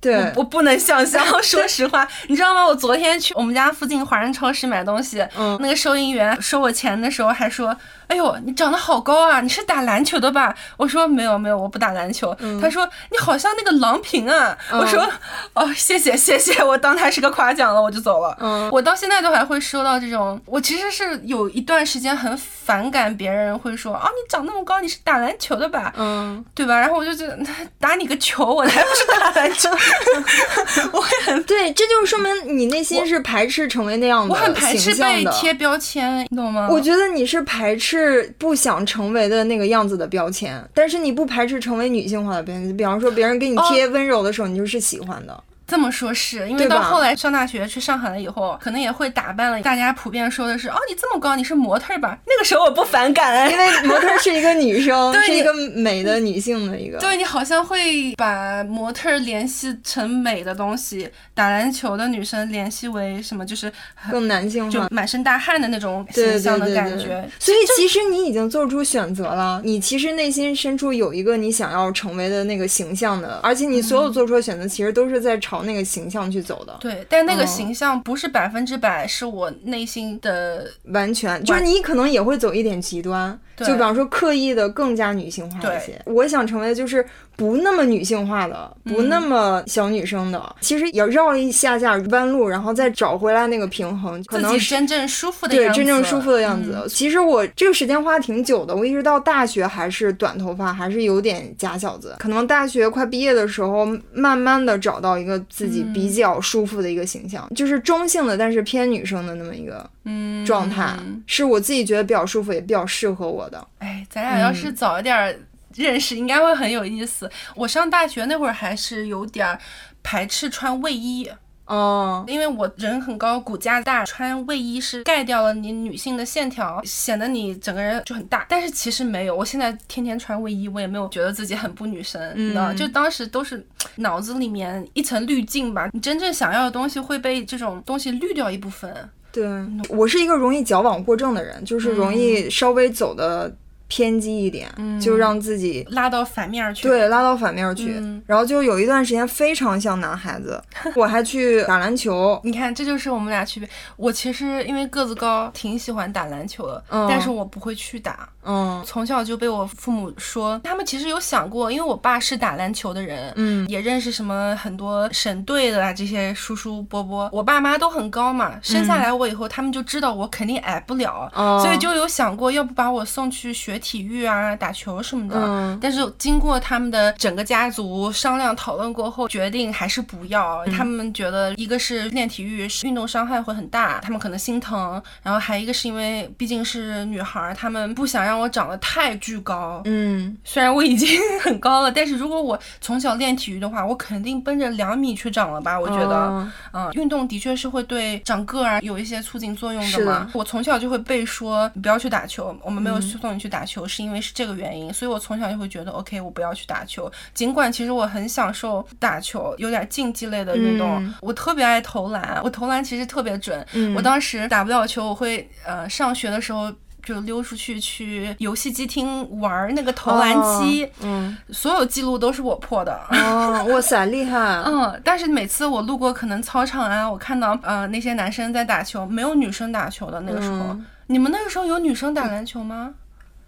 [0.00, 2.64] 对我，我不能想象， 说实话，你知道吗？
[2.64, 7.76] 我昨天去我们家附近华人超市买东西，嗯那个收银员收我钱的时候还说
[8.10, 12.36] ：“哎呦，你长得好高啊，你是打篮球的吧？”我说：“没有没有，我不打篮球。
[12.60, 14.56] 他说：“你好像那个郎平啊。
[14.72, 15.08] 我说
[15.54, 18.36] ：“哦，谢谢谢谢。”我当他是个夸奖了，我就走了。
[18.40, 26.78] 嗯我到现在都还会收到这种，我其实是有一段时间很反感别人会说：“啊，你长那么高，你是打篮球的吧？”嗯，对吧？
[26.78, 27.38] 然后我就觉得
[27.80, 29.68] 打你个球，我才不是打篮球，
[30.92, 34.90] 我会很对，这就是说明你内心是排斥成为那样的我很排斥。
[35.00, 36.68] 被贴标签，你懂吗？
[36.70, 37.99] 我觉得你是排斥
[38.38, 42.76] 不想成为的那个样子的标签，但是你不排斥成为女性化的标签。
[42.76, 45.44] 比方说，别人给你贴温柔的时候，你就是喜欢的。
[45.70, 49.62] 这么说是因为到后来上大学去上海了以后，可能也会打扮了。
[49.62, 52.18] 大家普遍说的是，哦，你这么高，你是模特儿吧？
[52.26, 56.98] 那个时候我不反感，因为模特是一个女生， 对是一个美的女性的一个。
[56.98, 63.46] 对你好像会把模特儿联系成美的东西，打篮球的女生联系为什么？
[63.46, 63.72] 就是
[64.10, 64.70] 更男性化。
[64.70, 67.30] 就满身大汗的那种形象的对对对感觉。
[67.38, 77.46] 所以其实你已经做出选择了，你其实内心深处有一个你想要成为的那个形象的，而且你所有做出的选择其实都是在朝那个形象去走的，对，但那个嗯。
[77.46, 86.00] 形象不是百分之百是我内心的完全就是你可能也会走一点极端，对就比方说刻意的更加女性化一些。
[86.06, 87.04] 我想成为的就是
[87.36, 96.72] 不那么女性化的，不那么小女生的，其实也绕一下下弯路，然后再找回来那个平衡，可能是真正舒服的对样子，真正舒服的样子。
[96.76, 96.88] 嗯。
[96.88, 102.16] 其实我这个时间花挺久的，我一直到大学还是短头发，还是有点假小子。
[102.18, 105.92] 可能大学快毕业的时候，慢慢的找到一个自己嗯。
[105.92, 110.96] 比较舒服的一个形象，就是中性的，但是偏女生的那么一个嗯状态，
[111.26, 113.66] 是我自己觉得比较舒服，也比较适合我的。
[113.78, 115.34] 哎，咱俩要嗯是早一点儿
[115.76, 117.30] 认识，应该会很有意思。
[117.54, 119.58] 我上大学那会儿还是有点儿
[120.02, 121.30] 排斥穿卫衣。
[121.66, 128.44] 哦，因为我人很高，骨架大，穿卫衣是盖掉了你女性的线条，显得你整个人就很大。
[128.48, 132.74] 但是其实没有，我现在天天穿卫衣，我也没有觉得自己很不女生，你知道吗？
[132.74, 139.08] 就当时都是脑子里面一层滤镜吧，你真正想要的东西会被这种东西滤掉一部分。
[139.32, 139.48] 对
[139.88, 143.54] 我是一个容易矫枉过正的人，就是容易稍微走的
[143.88, 144.68] 偏激一点，
[145.00, 146.86] 就让自己拉到反面儿去。
[146.86, 147.94] 对拉到反面儿去。
[147.98, 150.62] 嗯然后就有一段时间非常像男孩子，
[150.94, 152.40] 我还去打篮球。
[152.44, 153.68] 你看，这就是我们俩区别。
[153.96, 158.28] 我其实因为个子高，挺喜欢打篮球的，嗯但是我不会去打。
[158.44, 167.28] 嗯从小就被我父母说，他们其实有想过，因为我爸是打篮球的人，嗯也认识什么很多省队的啊这些叔叔伯伯。
[167.32, 175.36] 我爸妈都很高嘛，生下来我以后，他们就知道我肯定矮不了，哦所以就有想过，要不把我送去学体育啊、打球什么的。
[175.38, 180.64] 嗯但是经过他们的整个家族商量讨论过后，决定还是不要。
[180.66, 189.82] 他们觉得一个是练体育运动伤害会很大，他们可能心疼；然后还一个是因为毕竟是女孩儿，他们不想让我长得太巨高。
[189.84, 191.08] 嗯虽然我已经
[191.42, 195.78] 很高了，但是如果我从小练体育的话，我肯定奔着两米去长了吧？
[195.78, 200.30] 我觉得，哦嗯，运动的确是会对长个儿啊有一些促进作用的嘛。
[200.32, 207.10] 我从小就会被说你不要去打球，我们没有嗯送你去打球，是因为是这个原因，所以我从小就会觉得 OK，我不要去打球。
[207.34, 213.66] 尽管其实我很享受打球，有点竞技类的运动，嗯我特别爱投篮，我投篮其实特别准。
[213.72, 216.72] 嗯我当时打不了球，我会呃上学的时候。
[217.02, 223.00] 就溜出去去游戏机厅玩那个投篮机，嗯所有记录都是我破的。
[223.10, 224.62] 哦，哇塞，厉害！
[224.66, 232.94] 嗯，但是每次我路过可能操场啊，我看到呃那些男生在打球，没有女生打球的那个时候，嗯你们那个时候有女生打篮球吗？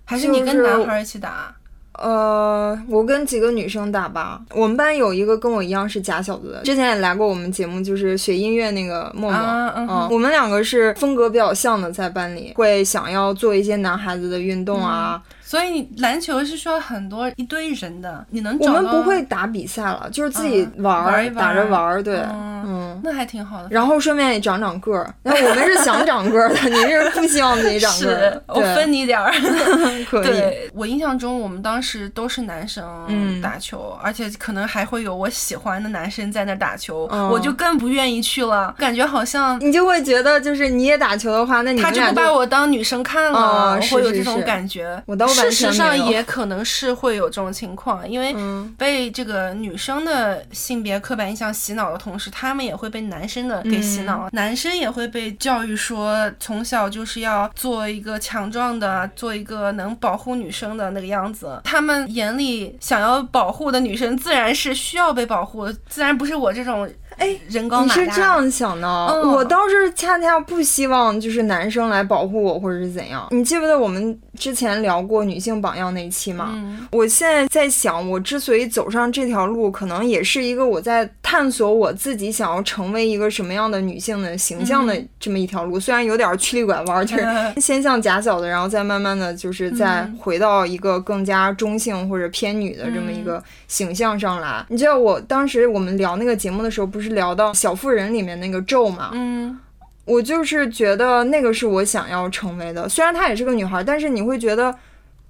[0.04, 1.54] 还是你跟男孩一起打？
[1.98, 4.40] 呃，我跟几个女生打吧。
[4.55, 9.38] 我们班有一个跟我一样是假小子的，之前也来过我们节目，就是学音乐那个默默。
[9.38, 15.22] 啊嗯哼我们两个是风格比较像的，在班里会想要做一些男孩子的运动啊。
[15.52, 22.02] 所以你篮球是需要很多一堆人的，你能我们不会打比赛了，就是自己嗯玩儿，玩一玩打着玩儿。
[22.02, 23.00] 对，嗯嗯。
[23.04, 23.68] 那还挺好的。
[23.70, 29.30] 然后顺便也长长个儿，那我们是想长个儿的， 你是不希望自己长个儿，我对分你点儿。
[30.08, 30.26] 可以。
[30.26, 45.02] 对我印象中，我们当时都是男生嗯打球，而且可能还会有我喜欢的男生在那打球，嗯我就更不愿意去了，感觉好像你就会觉得，就是你也打球的话，那你他就不把我当女生看了，会有这种感觉。
[45.04, 61.61] 我倒完全事实上也可能是会有这种情况，因为嗯被这个女生的性别刻板印象洗脑的同时，他们也会会被男生的给洗脑，男生也会被教育说从小就是要做一个强壮的，做一个能保护女生的那个样子。
[61.62, 66.90] 他们眼里想要保护的女生，自然是需要被保护，自然不是我这种。
[67.18, 68.88] 哎，人高你是这样想的？
[68.88, 73.28] 我倒是恰恰不希望就是男生来保护我，或者是怎样。
[73.31, 76.88] 你记不记得我们之前聊过女性榜样那一期嘛？
[76.90, 85.78] 我现在在想，我之所以走上这条路，可能也是一个我在探索我自己想要成为一个什么样的女性的形象的这么一条路。
[85.78, 87.24] 虽然有点曲里拐弯，就是
[87.60, 94.64] 先向假小的，然后再慢慢的就是再回到一个更加中性或者偏女的这么一个形象上来。
[94.68, 99.10] 你知道我当时我们聊那个节目的时候，不是聊到《小妇人》里面那个咒嘛？
[99.12, 99.58] 嗯，
[100.04, 102.88] 我就是觉得那个是我想要成为的。
[102.88, 104.74] 虽然她也是个女孩，但是你会觉得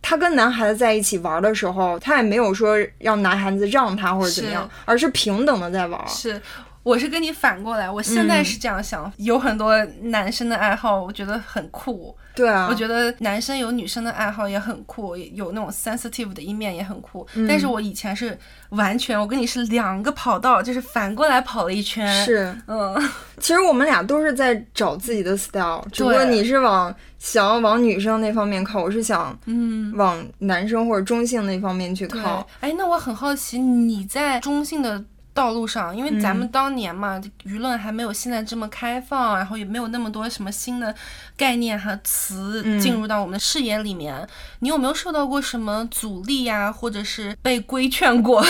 [0.03, 6.07] 她跟男孩子在一起玩的时候，她也没有说让男孩子让他或者怎么样，而是平等的在玩。
[6.07, 6.43] 是。
[6.85, 12.13] 我是跟你反过来，我现在是这样想，有很多男生的爱好，我觉得很酷。
[12.35, 17.25] 对啊，我觉得男生有女生的爱好也很酷，有那种 sensitive 的一面也很酷。
[17.47, 18.37] 但是我以前是
[18.71, 22.25] 完全，我跟你是两个跑道，就是反过来跑了一圈。
[22.25, 23.01] 是，嗯，
[23.39, 32.45] 其实我们俩都是在找自己的 style，只不过你是往想要往女生那方面靠，我是想嗯往男生或者中性那方面去靠。
[32.59, 35.05] 哎，那我很好奇，你在中性的。
[35.35, 40.95] 道路上，因为咱们当年嘛，舆论还没有现在这么开放，然后也没有那么多什么新的
[41.39, 44.29] 概念和词进入到我们的视野里面。
[44.59, 48.45] 你有没有受到过什么阻力呀，或者是被规劝过？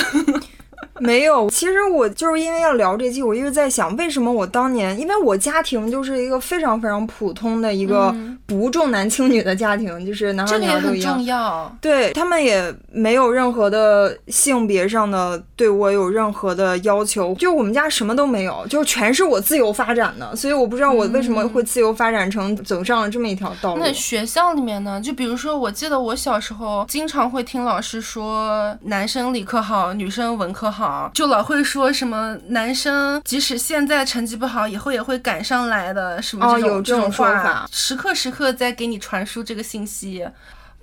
[1.02, 8.14] 没有，其实我就是因为要聊这期，我一直在想，为什么我当年，因为我家庭就是一个非常非常普通的一个
[8.46, 11.14] 不重男轻女的家庭，就是男孩女孩都一样。
[11.14, 11.76] 重要。
[11.80, 20.34] 对他们也没有任何的性别上的对我有任何的要求，就我们家什么都没有，就全是我自由发展的。
[20.34, 23.82] 所以我不知道我为什么会自由发展成走上了这么一条道路。
[23.82, 25.00] 那学校里面呢？
[25.00, 30.72] 就比如说，我记得我小时候经常会听老师说，男生理科好，女生文科。
[30.72, 40.28] 好，就老会说什么男生即使现在成绩不好，以后也会赶上来的，什么这种这种说法，时刻时刻在给你传输这个信息。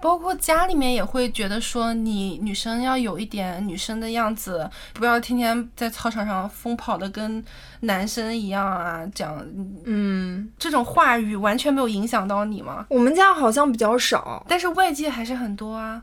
[0.02, 7.44] 包括家里面也会觉得说，你女生要有一点女生的样子，不要天天在操场上疯跑的跟
[7.82, 9.46] 男生一样啊，这样，
[9.84, 12.86] 嗯，这种话语完全没有影响到你吗？
[12.88, 16.02] 我们家好像比较少，但是外界还是很多啊。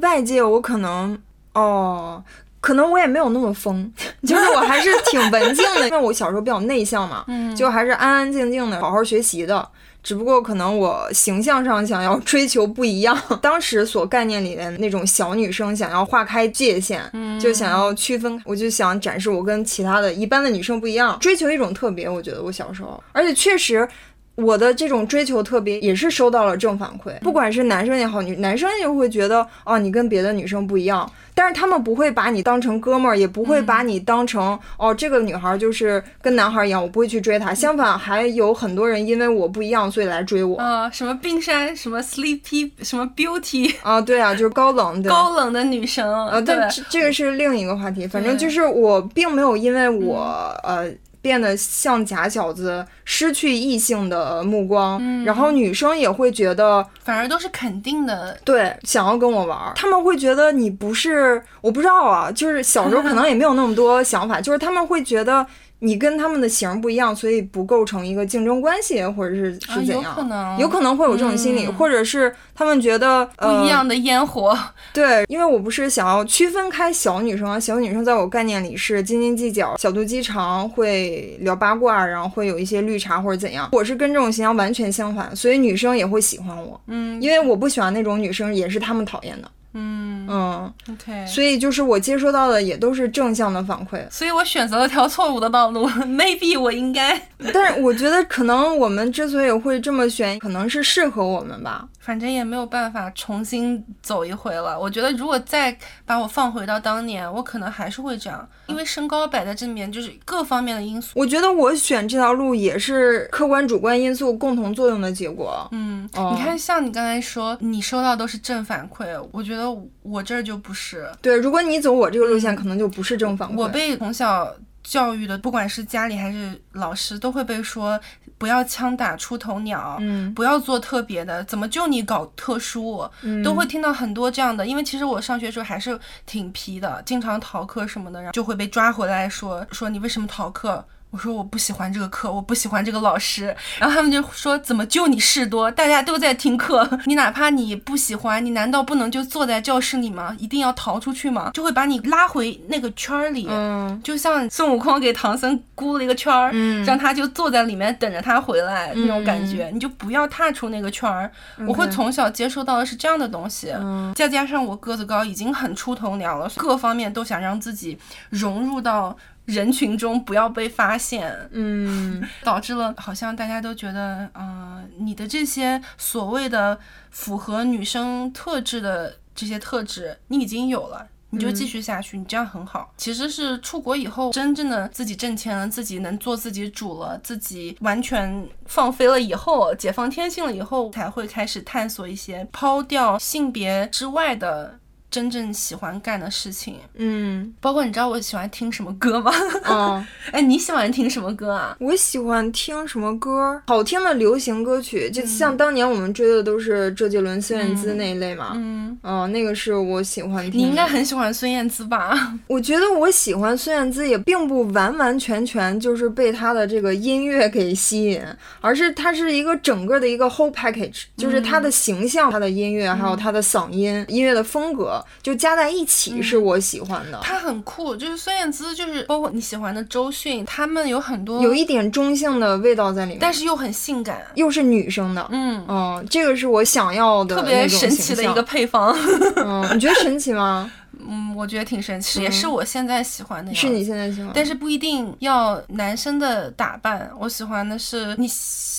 [0.00, 1.20] 外界我可能。
[1.52, 2.24] 哦，
[2.64, 3.92] 可能我也没有那么疯，
[4.26, 7.22] 就是我还是挺文静的， 因为我小时候比较内向嘛，
[7.54, 9.68] 就还是安安静静的好好学习的。
[10.02, 17.00] 只不过可能我形象上想要追求不一样， 当时所概念里的那种小女生想要划开界限，
[17.38, 22.08] 就想要区分，我就想展示我跟其他的一般的女生不一样，追求一种特别。
[22.08, 23.86] 我觉得我小时候，而且确实。
[24.36, 37.54] 我的这种追求特别也是收到了正反馈，不管是男生也好，女男生也会觉得哦，你跟别的女生不一样，但是他们不会把你当成哥们儿，也不会把你当成哦，这个女孩就是跟男孩一样，我不会去追她。
[37.54, 40.56] 相反，还有很多人因为我不一样，所以来追我。
[40.58, 46.26] 啊，什么冰山，什么 sleepy，什么 beauty 啊，对啊，就是高冷的高冷的女生。
[46.26, 50.92] 呃，但这个是另一个话题，反正就是我并没有因为我呃。
[51.24, 65.46] 变得像假小子，失去异性的目光，然后女生也会觉得，反而都是肯定的，对，想要跟我玩，他们会觉得你不是，我不知道啊，就是小时候可能也没有那么多想法，就是他们会觉得。
[65.84, 70.02] 你跟他们的型不一样，所以不构成一个竞争关系，或者是是怎样？
[70.02, 74.58] 有可能，有可能会有这种心理，或者是他们觉得不一样的烟火。
[74.94, 83.68] 对，因为我不是想要区分开小女生啊，小女生在我概念里是斤斤计较、小肚鸡肠，会聊八卦，然后会有一些绿茶或者怎样。
[83.72, 86.80] 我是跟这种形象完全相反，所以女生也会喜欢我。
[86.86, 89.50] 嗯，因为我不喜欢那种女生，也是他们讨厌的。
[89.74, 95.88] 嗯嗯，OK，所以就是我接收到的也都是正向的反馈，所以我选择了条错误的道路。
[96.06, 97.20] Maybe 我应该，
[97.52, 101.88] 但是我觉得可能我们之所以会这么选，可能是适合我们吧。
[101.98, 104.78] 反正也没有办法重新走一回了。
[104.78, 111.12] 我觉得如果再把我放回到当年，我可能还是会这样，因为身高摆在这里面，就是各方面的因素。
[111.14, 115.66] 我觉得我选这条路也是客观主观因素共同作用的结果。
[115.72, 119.63] 嗯，你看，像你刚才说，你收到都是正反馈，我觉得
[120.02, 121.08] 我这儿就不是。
[121.22, 123.56] 对，如果你走我这个路线，可能就不是正反馈。
[123.56, 124.54] 我被从小。
[124.86, 127.98] 教育的，不管是家里还是老师，都会被说
[128.36, 134.66] 不要枪打出头鸟，嗯不要做特别的，怎么就你搞特殊，嗯都会听到很多这样的。
[134.66, 140.84] 因为其实我上学时候还是挺皮的，经常逃课什么的，然后就会被抓回来说说你为什么逃课。
[141.14, 150.34] 我说我不喜欢这个课，我不喜欢这个老师，然后他们就说怎么就你事多，大家都在听课， 你哪怕你不喜欢，你难道不能就坐在教室里吗？
[150.40, 151.52] 一定要逃出去吗？
[151.54, 161.30] 就会把你拉回那个圈儿里，嗯就像孙悟空给唐僧箍了一个圈儿，嗯让他就坐在里面等着他回来、那种感觉，你就不要踏出那个圈儿。
[161.68, 167.96] 我会从小接受到的是这样的东西，嗯再加上我个子高，已经很出头鸟了，各方面都想让自己
[168.30, 169.16] 融入到。
[169.44, 176.78] 人群中不要被发现，嗯 导致了好像大家都觉得，呃，你的这些所谓的
[177.10, 181.08] 符合女生特质的这些特质，你已经有了。
[181.30, 182.94] 你就继续下去，你这样很好。
[182.96, 194.78] 其实是出国以后，真正的自己挣钱了，自己能做自己主了，自己完全放飞了以后，解放天性了以后，才会开始探索一些抛掉性别之外的
[195.14, 196.74] 真正喜欢干的事情。
[196.96, 199.30] 嗯包括你知道我喜欢听什么歌吗？
[199.70, 201.76] 嗯， 哎，你喜欢听什么歌啊？
[201.78, 203.62] 我喜欢听什么歌？
[203.68, 208.54] 好听的流行歌曲，嗯就像当年我们追的都是周杰伦、孙燕姿那一类嘛。
[208.56, 210.60] 嗯，嗯，那个是我喜欢听。
[210.60, 212.34] 你应该很喜欢孙燕姿吧？
[212.48, 218.20] 我觉得我喜欢孙燕姿，也并不完完全全就是被她的这个音乐给吸引，
[218.60, 227.18] 而是她是一个整个的一个 whole package，就是她的形象、她的音乐，还有她的嗓音、音乐的风格，就加在一起是我喜欢的。
[227.22, 235.26] 他很酷，就是孙燕姿，就是包括你喜欢的周迅，他们有很多有一点中性的味道在里面，但是又很性感，又是女生的。
[235.32, 238.44] 嗯，嗯，这个是我想要的特别神奇的一个。
[238.44, 238.94] 配方。
[239.36, 240.70] 嗯， 你觉得神奇吗？
[241.08, 243.60] 嗯，我觉得挺神奇，也是我现在喜欢的样子。
[243.60, 244.30] 是你现在喜欢？
[244.34, 248.28] 但是不一定要男生的打扮，我喜欢的是你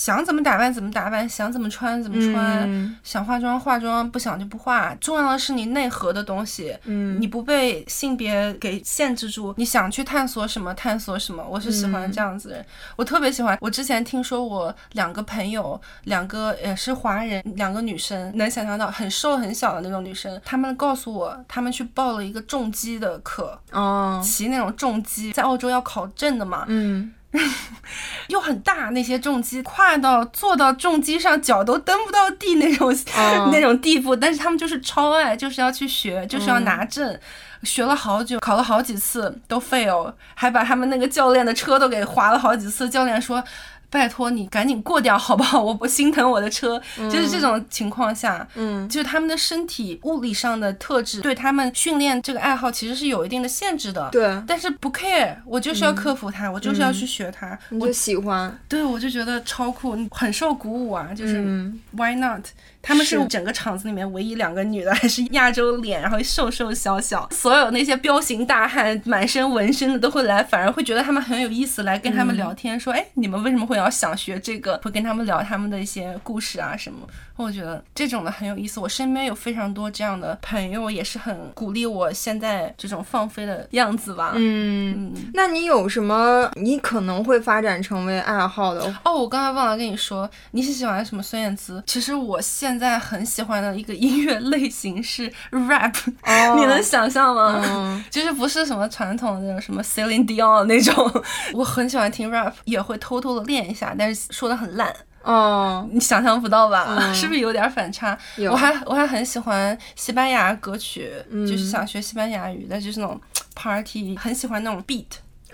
[0.06, 4.94] 想怎么打扮怎么打扮，想怎么穿怎么穿，嗯想化妆化妆，不想就不化。
[5.00, 11.44] 重要的是你内核的东西，嗯你不被性别给限制住，你想去探索什么探索什么。
[11.50, 13.58] 我是喜欢这样子的人，我特别喜欢。
[13.60, 27.12] 我之前听说我两个朋友，两个也是华人，两个女生，能想象到很瘦很小的那种女生，她们告诉我，她们去报了一个重击的课，哦，骑那种重机，在澳洲要考证的嘛，嗯，
[28.28, 37.18] 又很大，那些重机跨到坐到重机上，脚都蹬不到地那种、哦 那种地步，但是他们就是超爱，就是要去学，就是要拿证。
[37.62, 42.88] 学了好久，考了好几次都 fail，还把他们那个教练的车都给划了好几次。
[42.88, 43.42] 教练说
[43.90, 45.62] ：“拜托你赶紧过掉 好不好？
[45.62, 46.80] 我不心疼我的车。
[46.96, 54.08] 就是这种情况下，嗯就是他们的身体物理上的特质对他们训练这个爱好其实是有一定的限制的。
[54.10, 57.58] 对，但是不 care，我就是要克服它，我就是要去学它。
[57.70, 58.58] 我就喜欢。
[58.68, 61.08] 对我就觉得超酷，很受鼓舞啊！
[61.14, 62.44] 就是、嗯 why not？
[62.86, 74.78] 他们是是整个厂子里面唯一两个女的，还是亚洲脸，然后瘦瘦小小，所有那些彪形大汉、满身纹身的都会来，反而会觉得他们很有意思，来跟他们聊天，说，哎，你们为什么会要想学这个？
[74.84, 77.00] 会跟他们聊他们的一些故事啊什么。
[77.34, 78.80] 我觉得这种的很有意思。
[78.80, 84.32] 我身边有非常多这样的朋友，也是很鼓励我现在这种放飞的样子吧。
[84.36, 88.80] 嗯，嗯那你有什么你可能会发展成为爱好的？
[89.04, 91.82] 哦，我刚才忘了跟你说，你是喜欢什么孙燕姿？
[91.86, 96.54] 其实我现在很喜欢的一个音乐类型是 rap，、哦。
[96.58, 97.62] 你能想象吗？
[97.66, 98.04] 嗯。
[98.10, 101.22] 就是不是什么传统的那种什么 Celine Dion 那种，
[101.54, 106.86] 我很喜欢听 rap，也会偷偷的练一下，但是说的很烂，哦，你想象不到吧？
[106.98, 107.14] 嗯。
[107.14, 108.16] 是不是有点反差？
[108.50, 111.46] 我还我还很喜欢西班牙歌曲，嗯。
[111.46, 113.20] 就是想学西班牙语但，就是那种
[113.54, 115.04] party，很喜欢那种 beat。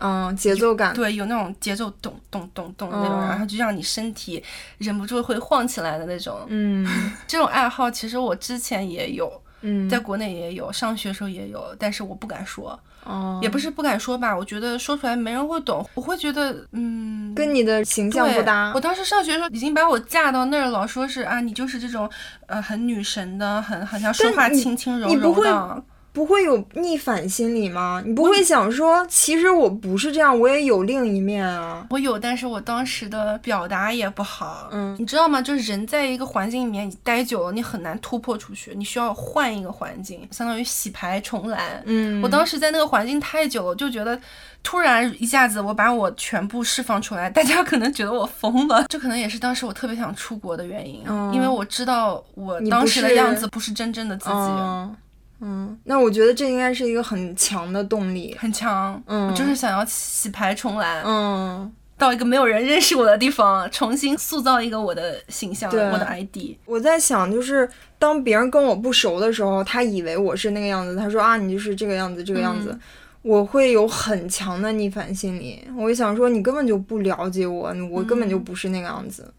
[0.02, 0.92] 嗯，节奏感。
[0.94, 4.42] 对，有那种节奏咚咚咚咚的那种，嗯然后就让你身体
[4.78, 6.40] 忍不住会晃起来的那种。
[6.48, 6.86] 嗯
[7.26, 9.30] 这种爱好其实我之前也有，
[9.60, 17.34] 嗯，在国内也有，上学时候也有，但是我不敢说，哦，也不是不敢说吧，我觉得说出来没人会懂，我会觉得嗯。
[17.34, 18.80] 跟你的形象不搭我。
[18.80, 22.10] 当时上学的时候已经把我架到那儿，老说是啊，你就是这种
[22.46, 25.82] 呃很女神的，很好像说话轻轻柔你不会柔的。
[26.12, 28.02] 不会有逆反心理吗？
[28.04, 31.86] 你不会想说，其实我不是这样，我也有另一面啊。
[31.88, 34.68] 我有，但是我当时的表达也不好。
[34.70, 35.40] 嗯你知道吗？
[35.40, 41.82] 就是人在一个环境里面你待久了，你很难突破出去，你需要换一个环境，相当于洗牌重来。
[41.86, 44.18] 嗯，我当时在那个环境太久了，就觉得
[44.62, 48.84] 突然一下子我把我全部释放出来，大家可能觉得我疯了。
[48.90, 54.34] 这可能也是当时我特别想出国的原因，嗯因为我知道我当时的样子不是真正的自己。
[54.34, 54.94] 嗯
[55.42, 58.34] 嗯，那我觉得这应该是一个很强的动力。
[58.38, 59.02] 很强。
[59.06, 66.56] 嗯我就是想要洗牌重来，嗯，到一个没有人认识我的地方，重新塑造一个我的形象，对我的 ID。
[66.64, 67.68] 我在想，就是
[67.98, 72.70] 当别人跟我不熟的时候，他以为我是那个样子，他说啊，你就是这个样子，这个样子。
[72.70, 72.80] 嗯
[73.22, 79.32] 我会有很强的逆反心理，我会想说你根本就不了解我，我根本就不是那个样子，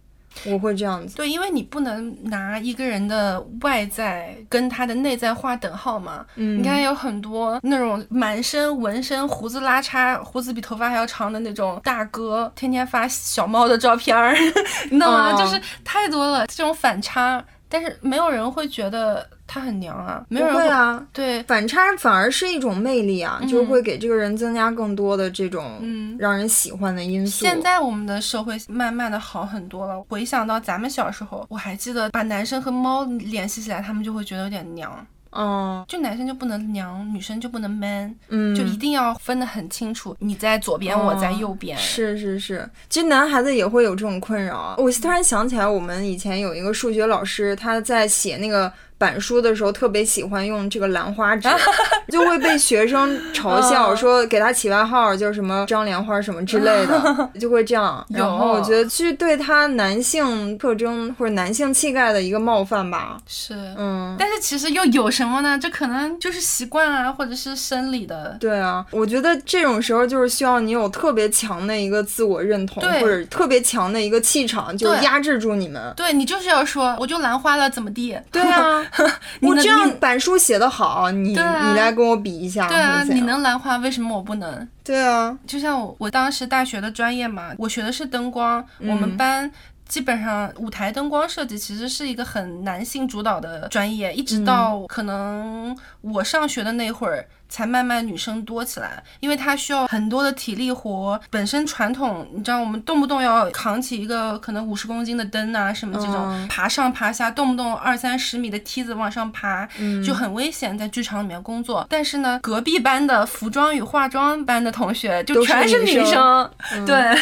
[0.46, 1.16] 我会这样子。
[1.16, 6.26] 对，因为你不能拿一个人的外在跟他的内在划等号嘛。
[6.36, 14.36] 嗯，你看，有很多那种满身纹身、胡子拉碴、胡子比头发还要长的那种大哥，天天发小猫的照片儿，
[14.90, 15.34] 你知道吗？
[15.34, 27.44] 哦就是太多了这种反差，但是没有人会觉得他很娘啊，没有人不会啊，对，反差反而是一种魅力啊，嗯就是会给这个人增加更多的这种嗯让人喜欢的因素。
[27.44, 30.00] 现在我们的社会慢慢的好很多了。
[30.04, 35.08] 回想到咱们小时候，我还记得把男生和猫联系起来，他们就会觉得有点娘。
[35.36, 41.78] 嗯就男生就不能娘，女生就不能 man，、嗯，就一定要分得很清楚，你在左边，我在右边。
[41.78, 44.76] 是是是，其实男孩子也会有这种困扰啊。
[44.78, 51.48] 我突然想起来，我们以前有一个数学老师，他在写那个板书的时候，特别喜欢用这个兰花指，
[52.10, 58.06] 就会被学生嘲笑，嗯说给他起外号叫什么张莲花什么之类的， 就会这样。
[58.10, 63.18] 然后我觉得是对他男性特征或者男性气概的一个冒犯吧。
[63.28, 64.16] 是，嗯。
[64.18, 65.58] 但是其实又有什么呢？
[65.60, 68.38] 这可能就是习惯啊，或者是生理的。
[68.40, 75.94] 对啊，我觉得这种时候就是需要你有特别强的一个自我认同，或者特别强的一个气场，就压制住你们。
[75.96, 78.18] 对你就是要说，我就兰花了，怎么地？
[78.32, 78.86] 对啊，
[79.42, 84.68] 我这样板书写的好，你啊你来跟我比一下，对啊，你能兰花，为什么我不能？
[84.84, 89.52] 对啊，就像我，我当时大学的专业嘛，我学的是灯光，嗯我们班。
[89.86, 97.24] 基本上舞台灯光设计其实是一个很男性主导的专业，一直到可能我上学的那会儿，
[97.54, 101.20] 才慢慢女生多起来，因为它需要很多的体力活。
[101.30, 111.86] 本身传统，你知道，我们动不动要扛起一个可能五十公斤的灯啊，什么这种、嗯爬上爬下，动不动二三十米的梯子往上爬，嗯就很危险，在剧场里面工作。
[111.88, 116.50] 但是呢，隔壁班的服装与化妆班的同学就全是女女生
[116.88, 117.16] 对，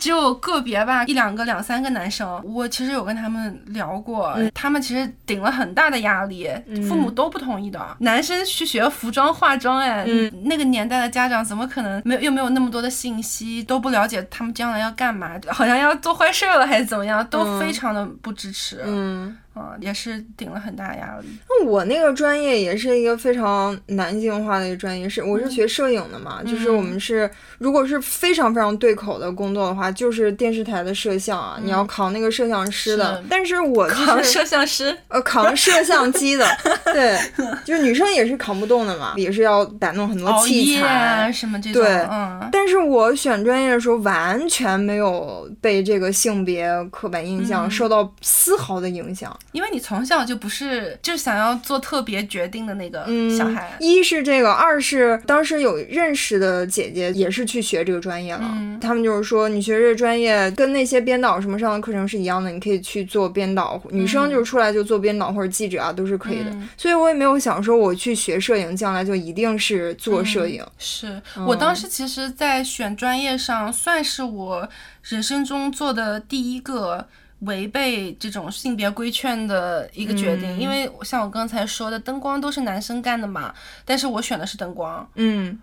[0.00, 2.42] 只有个别吧，一两个、两三个男生。
[2.44, 6.50] 我其实有跟他们聊过，嗯他们其实顶了很大的压力，
[6.88, 7.80] 父母都不同意的。
[8.00, 10.30] 男生去学服装化妆，哎，嗯。
[10.44, 18.80] 那个年代的家长怎么可能没有又没有那么多的信息，都不了解他们将来要干嘛，好像要做坏事了还是怎么样，都非常的不支持。
[18.84, 21.28] 嗯，啊，也是顶了很大压力。
[21.48, 27.28] 那我那个专业也是一个非常男性化的一个专业，是我是学摄影的嘛，就是我们是
[27.58, 36.46] 如果是非常非常对口的工作的话，就是电视台的摄像啊，你要扛那个摄像师的是，但是我就是扛摄像师，呃，扛摄像机的，
[36.92, 37.18] 对，
[37.64, 47.70] 就是女生也是扛不动的嘛，也是要摆弄很多器材夜啊什么这种，对嗯，但是我选专业的时候，完全没有被这个性别刻板印象嗯。
[47.70, 49.36] 受到丝毫的影响。
[49.52, 58.78] 因为你从小就不是就想要做特别决定的那个嗯，小孩，一是这个，二是当时有认识的姐姐也是去学这个专业了，嗯。
[58.80, 66.50] 他们就是说，你学这个专业跟那些编导什么上的课程是一样的，你可以去做编导，女生就是出来就做编导或者记者啊，都是可以的。
[66.50, 66.68] 嗯。
[66.76, 70.62] 所以我也没有想说我去学摄影，将来就一定是做摄影。
[70.78, 71.20] 是。
[71.36, 71.46] 嗯。
[71.46, 74.68] 我当时其实，在选专业上，算是我
[75.04, 77.06] 人生中做的第一个
[77.40, 80.56] 违背这种性别规劝的一个决定。
[80.56, 85.06] 嗯因为像我刚才说的，灯光都是男生干的嘛，但是我选的是灯光。
[85.16, 85.58] 嗯，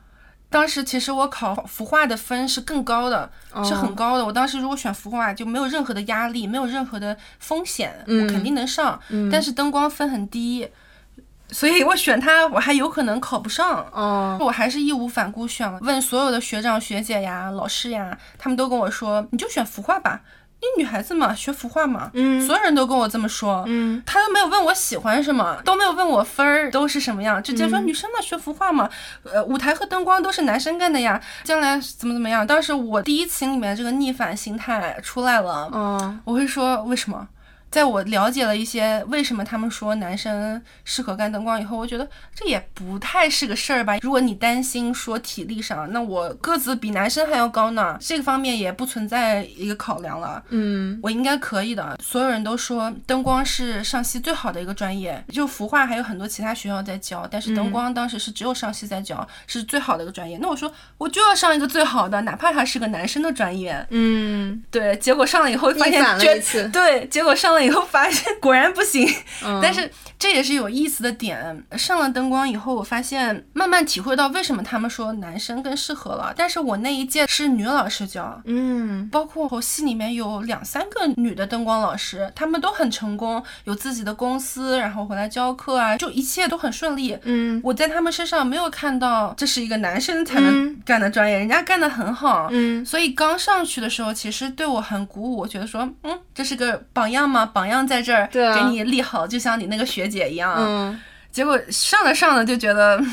[0.49, 3.29] 当时其实我考服化的分是更高的，
[3.65, 4.25] 是很高的。
[4.25, 8.99] 我当时如果选服化，就没有任何的压力，没有任何的风险，我肯定能上。
[9.31, 10.69] 但是灯光分很低，
[11.49, 13.83] 所以我选它，我还有可能考不上。
[13.91, 20.21] 哦，我还是义无反顾选了，问所有的学长学姐呀、老师呀，他们都跟我说，你就选服化吧，
[20.63, 28.89] 你女孩子嘛，学服化嘛，嗯所有人都跟我这么说，嗯，他都没有问我喜欢什么，都没有问我分儿都是什么样，直接说女生嘛学服化嘛，
[29.23, 32.45] 呃，舞台和灯光都是男生干的呀，将来怎么怎么样。
[32.47, 37.27] 当时我第一情里面这个逆反心态出来了，嗯，我会说为什么？
[37.73, 43.97] 在我了解了一些为什么他们说男生适合干灯光以后，我觉得这也不太是个事儿吧。
[43.97, 50.43] 如果你担心说体力上，那我个子比男生还要高呢，这个方面也不存在一个考量了。
[50.49, 51.97] 嗯我应该可以的。
[51.99, 60.37] 所有人都说灯光是上戏最好的一个专业，就服化还有很多其他学校在教，但是灯光当时是只有上戏在教，是最好的一个专业。
[60.39, 63.83] 那我说我就要上一个最好的，哪怕它是个男生的专业。
[63.89, 69.07] 嗯，对，结果上了以后发现觉一次对，结果上了以后发现果然不行。
[69.43, 69.89] 嗯但是
[70.19, 71.65] 这也是有意思的点。
[71.77, 76.33] 上了灯光以后，我发现慢慢体会到为什么他们说男生更适合了。
[76.35, 87.17] 但是我那一届是女老师教，嗯包括我系里面有两三个女的灯光老师，她们都很成功，有自己的公司，然后回来教课啊，就一切都很顺利。
[87.23, 92.47] 嗯我在他们身上没有看到这是一个男生才能嗯干的专业，人家干得很好。
[92.51, 100.55] 嗯所以刚上去的时候，其实对我很鼓舞，我觉得说，嗯，这是个榜样嘛，榜样在这儿，给你立好，就像你那个学姐一样。
[100.57, 100.99] 嗯
[101.31, 102.99] 结果上着上着就觉得。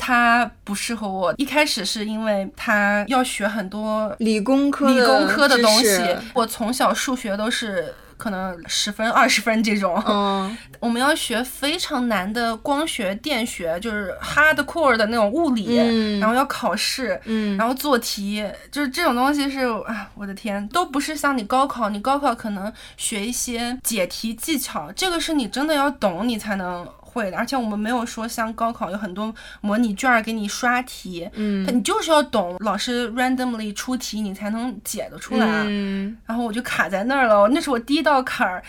[0.00, 1.34] 他不适合我。
[1.38, 10.02] 一开始是因为他要学很多理工科理工科的东西，我从小数学都是可能十分、二十分这种。
[10.06, 10.58] 嗯。
[10.80, 16.20] 我们要学非常难的光学、电学，就是 hardcore 的那种物理，嗯。
[16.20, 17.56] 然后要考试，嗯。
[17.56, 35.46] 然后做题，就是这种东西是，啊，我的天，都不是像你高考，你高考可能学一些解题技巧，这个是你真的要懂你才能会的，而且我们没有说像高考有很多模拟卷儿给你刷题，嗯你就是要懂老师 randomly 出题，你才能解得出来。
[35.66, 38.62] 嗯然后我就卡在那儿了，那是我第一道坎儿，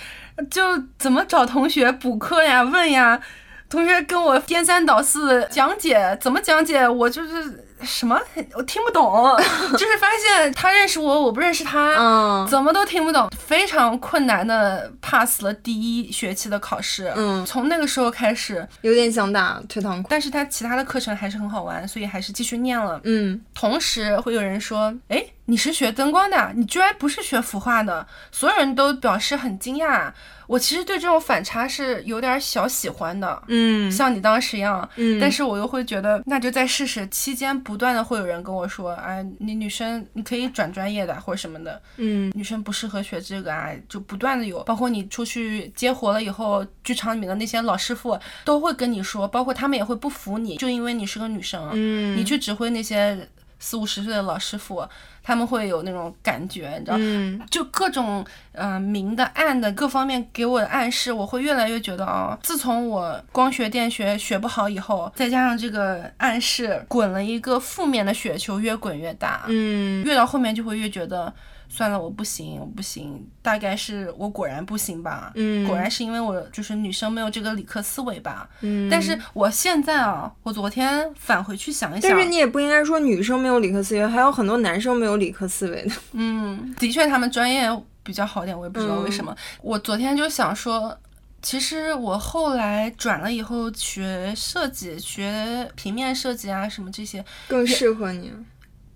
[0.49, 0.61] 就
[0.97, 3.19] 怎么找同学补课呀、问呀，
[3.67, 8.19] 同学跟我颠三倒四讲解，怎么讲解，我就是什么
[8.55, 9.35] 我听不懂，
[9.73, 17.11] 就是发现他认识我，我不认识他，嗯怎么都听不懂，非常困难的 pass 了第一学期的考试。
[17.15, 20.07] 嗯从那个时候开始，有点想打退堂鼓。
[20.11, 22.99] 但是他其他的课程还是很好玩，所以还是继续念了。
[23.03, 30.11] 嗯同时会有人说：“哎，你是学灯光的，你居然不是学服化的。”所有人都表示很惊讶。
[30.45, 34.87] 我其实对这种反差是有点小喜欢的，嗯像你当时一样。
[34.95, 37.07] 嗯，但是我又会觉得，那就再试试。
[37.09, 53.29] 期间不断的会有人跟我说：“哎，你女生你可以转专业的或者什么的，嗯女生不适合学这个啊。”就不断的有，包括你出去接活了以后，剧场里面的那些老师傅都会跟你说，包括他们也会不服你，就因为你是个女生，嗯你去指挥那些
[53.59, 54.87] 四五十岁的老师傅，
[55.21, 71.31] 他们会有那种感觉，你知道，嗯就各种呃明的暗的各方面给我的暗示，我会越来越觉得啊、自从我光学电学学不好以后，再加上这个暗示，滚了一个负面的雪球，越滚越大，嗯越到后面就会越觉得。
[71.69, 75.31] 算了，我不行，我不行，大概是我果然不行吧。
[75.35, 78.49] 嗯果然是因为我就是女生没有这个理科思维吧。
[78.61, 85.91] 嗯，但是我现在啊，我昨天返回去想一想，但是你也不应该说女生没有理科思维，还有很多男生没有理科思维的。
[86.13, 87.69] 嗯，的确他们专业
[88.01, 89.35] 比较好点，我也不知道为什么。
[89.61, 90.97] 我昨天就想说，
[91.43, 98.33] 其实我后来转了以后学设计，学平面设计啊什么这些更适合你。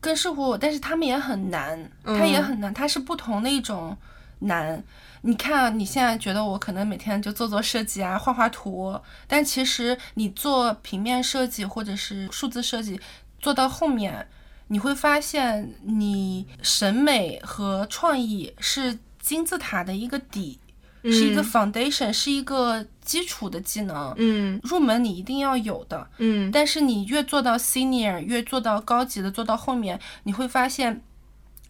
[0.03, 3.97] 更适合我，但是他们也很难，它也很难，它是不同的一种
[4.39, 4.83] 难。
[5.21, 12.99] 你看啊，你现在觉得我可能每天就做做设计啊，画画图，但其实你做平面设计或者是数字设计，
[13.39, 14.27] 做到后面，
[14.67, 20.59] 你会发现你审美和创意是金字塔的一个底，
[21.03, 24.13] 是一个 foundation，是一个基础的技能。
[24.17, 31.01] 嗯入门你一定要有的，嗯但是你越做到 senior，越做到高级的，做到后面，你会发现。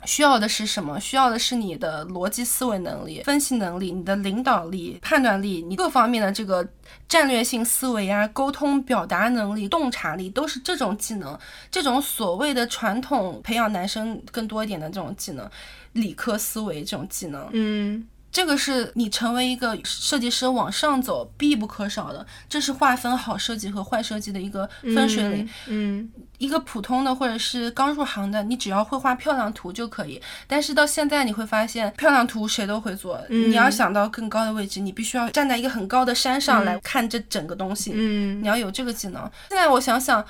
[0.05, 0.99] 需要的是什么？
[0.99, 6.67] 需要的是你的逻辑思维能力、分析能力、你的领导力、判断力，你各方面的这个
[7.07, 11.39] 战略性思维啊、沟通表达能力、洞察力，都是这种技能。
[11.71, 15.49] 这种所谓的传统培养男生更多一点的这种技能，
[15.93, 25.47] 理科思维这种技能，嗯这个是你成为一个设计师往上走必不可少的，这是划分好设计和坏设计的一个分水岭。
[25.67, 26.09] 嗯
[26.39, 30.21] 一个普通的或者是刚入行的，你只要会画漂亮图就可以。
[30.45, 33.23] 但是到现在你会发现，漂亮图谁都会做。
[33.29, 37.91] 嗯你要想到更高的位置，你必须要站在一个很高的山上来看这整个东西。
[37.93, 39.21] 嗯你要有这个技能。
[39.49, 40.25] 现在我想想，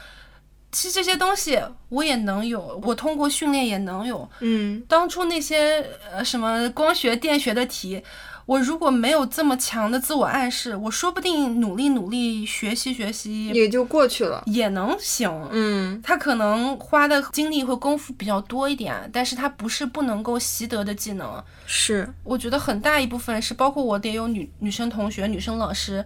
[0.74, 1.58] 其实这些东西
[1.90, 4.28] 我也能有，我通过训练也能有。
[4.42, 8.02] 嗯当初那些呃什么光学、电学的题，
[8.48, 14.42] 我如果没有这么强的自我暗示，我说不定努力努力学习学习也就过去了。
[14.48, 15.32] 也能行。
[15.52, 21.42] 嗯他可能花的精力和功夫比较多一点，但是他不是不能够习得的技能。
[21.68, 26.04] 是我觉得很大一部分是包括我得有女女生同学、女生老师。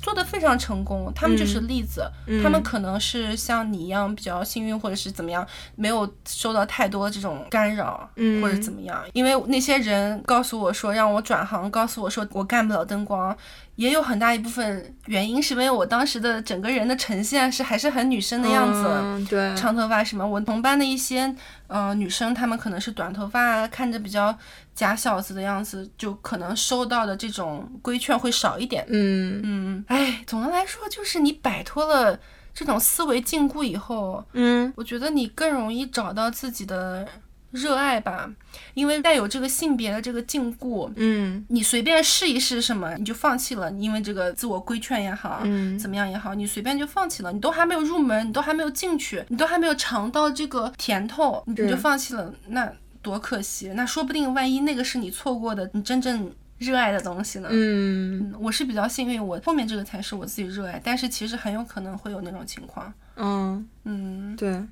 [0.00, 2.10] 做的非常成功，他们就是例子。
[2.42, 5.46] 他们可能是像你一样比较幸运，或者是怎么样，
[5.76, 9.04] 没有受到太多这种干扰，嗯或者怎么样。
[9.12, 13.36] 因为那些人告诉我说让我转行，告诉我说我干不了灯光，
[13.80, 20.26] 也有很大一部分原因是因为我当时的整个人的呈现是还是很女生的样子，嗯对，长头发什么。
[20.26, 21.34] 我同班的一些
[21.66, 24.36] 呃女生，她们可能是短头发啊，看着比较
[24.74, 28.84] 假小子的样子，就可能收到的这种规劝会少一点。
[28.88, 32.20] 嗯嗯，哎，总的来说就是你摆脱了
[32.52, 37.08] 这种思维禁锢以后，嗯我觉得你更容易找到自己的
[37.50, 38.30] 热爱吧，
[38.74, 52.72] 因为带有这个性别的这个禁锢，嗯你随便试一试什么，你就放弃了，因为这个自我规劝也好，嗯怎么样也好，你随便就放弃了，你都还没有入门，你都还没有进去，你都还没有尝到这个甜头，你就放弃了，那
[53.02, 53.68] 多可惜！
[53.74, 57.48] 那说不定万一那个是你错过的，你真正热爱的东西呢？
[57.50, 62.92] 嗯嗯，我是比较幸运，我后面这个才是我自己热爱，但是其实很有可能会有那种情况。
[63.16, 64.62] 嗯，嗯，对。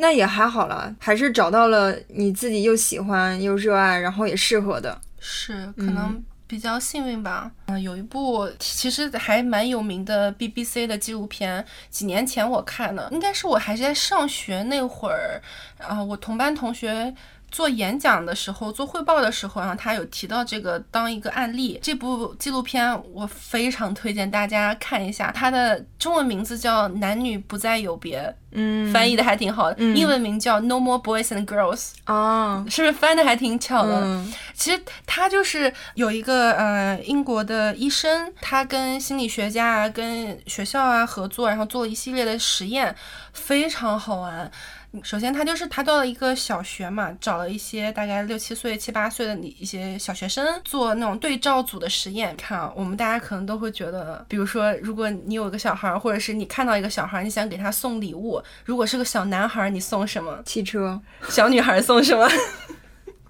[0.00, 5.00] 那也还好了，还是找到了你自己又喜欢又热爱，然后也适合的。
[5.20, 7.50] 是可能比较幸运吧。
[7.66, 15.40] 嗯、有一部其实还蛮有名的 BBC 的纪录片，几年前我看的，应该是我还是在上学那会儿，
[15.78, 17.14] 啊、我同班同学。
[17.50, 21.78] 做演讲的时候，做汇报的时候，然后他有提到这个当一个案例。
[21.82, 28.20] 这部纪录片我非常推荐大家看一下，它的中文名字叫《男女不再有别》，
[28.52, 29.82] 嗯翻译的还挺好的。
[29.94, 34.00] 英文名叫《No More Boys and Girls》，啊， 是不是翻的还挺巧的？
[34.02, 42.94] 嗯其实他就是有一个呃英国的医生，他跟心理学家啊、跟学校啊合作，然后做了一系列的实验，
[43.32, 44.50] 非常好玩。
[45.04, 52.36] 首先，他就是他到了一个小学嘛，找了一些大概六七岁、七八岁的一些小学生做那种对照组的实验。
[52.36, 60.42] 看啊，我们大家可能都会觉得，比如说，如果你有一个小孩儿，或者是你看到一个小孩儿，你想给他送礼物，如果是个小男孩儿，你送什么？
[60.44, 62.28] 汽车、小女孩儿送什么？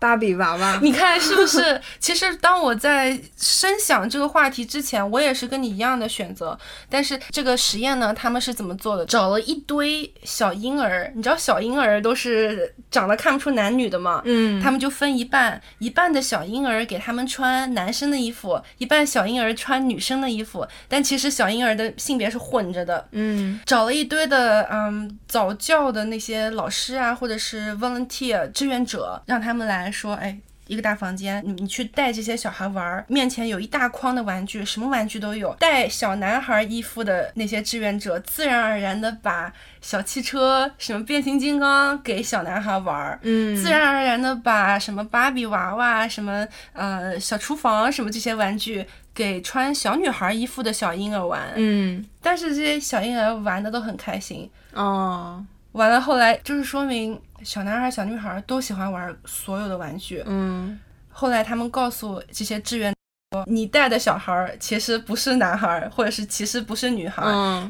[0.01, 1.81] 芭比娃娃， 你看是不是？
[2.01, 6.59] 其实当我在深想这个话题之前，我也是跟你一样的选择。
[6.89, 9.05] 但是这个实验呢，他们是怎么做的？
[9.07, 14.23] 找了一堆小婴儿，你知道小婴儿都是长得看不出男女的嘛？
[14.25, 20.67] 嗯，他们就分一半，一半的小婴儿给他们穿男生的衣服，一半小婴儿穿女生的衣服。
[20.89, 23.07] 但其实小婴儿的性别是混着的。
[23.13, 30.39] 嗯找了一堆的嗯早教的那些老师啊，或者是 volunteer 志愿者，让他们来说，哎。
[30.67, 35.53] 一个大房间，你你去带这些小孩玩儿，面前有一大筐的玩具，什么玩具都有。
[35.55, 51.51] 带小男孩衣服的那些志愿者，自然而然的把小汽车、什么变形金刚给小男孩玩儿，嗯，自然而然的把什么芭比娃娃、什么呃小厨房、什么这些玩具给穿小女孩衣服的小婴儿玩。
[51.57, 60.23] 嗯但是这些小婴儿玩的都很开心，哦，完了后来就是说明小男孩、小女孩都喜欢玩所有的玩具。
[60.27, 60.79] 嗯
[61.09, 62.95] 后来他们告诉这些志愿
[63.33, 67.23] 说，你带的小孩儿其实不是男孩儿，或者是其实不是女孩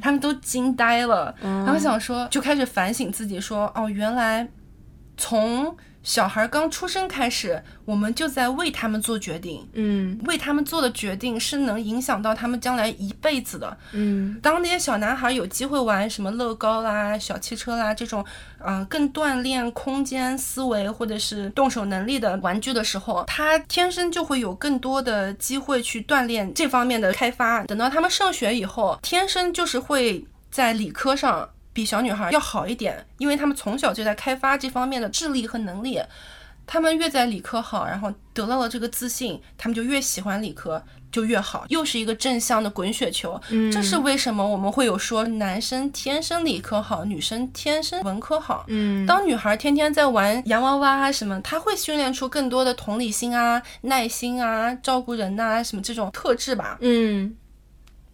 [0.02, 1.34] 他们都惊呆了。
[1.42, 4.46] 嗯然后想说，就开始反省自己说，哦，原来
[5.16, 9.68] 从小孩刚出生开始，我们就在为他们做决定。
[9.74, 13.76] 嗯为他们做的决定是能影响到他们将来一辈子的。
[13.92, 18.24] 嗯当那些小男孩有机会玩什么乐高啦、小汽车啦这种，
[18.58, 27.62] 呃，更锻炼空间思维或者是动手能力的玩具的时候，他天生就会有更多的机会去锻炼这方面的开发。
[27.64, 31.48] 等到他们上学以后，天生就是会在理科上
[31.80, 35.98] 比小女孩要好一点，因为他们从小就在开发这方面的智力和能力。
[36.66, 43.40] 他们越在理科好，然后得到了这个自信，他们就越喜欢理科，就越好，又是一个正向的滚雪球。
[43.48, 48.66] 嗯这是为什么我们会有说男生天生理科好，女生天生文科好。
[48.68, 56.76] 嗯当女孩天天在玩洋娃娃啊什么，她会训练出更多的同理心啊、耐心啊、照顾人呐、什么这种特质吧。
[56.80, 57.34] 嗯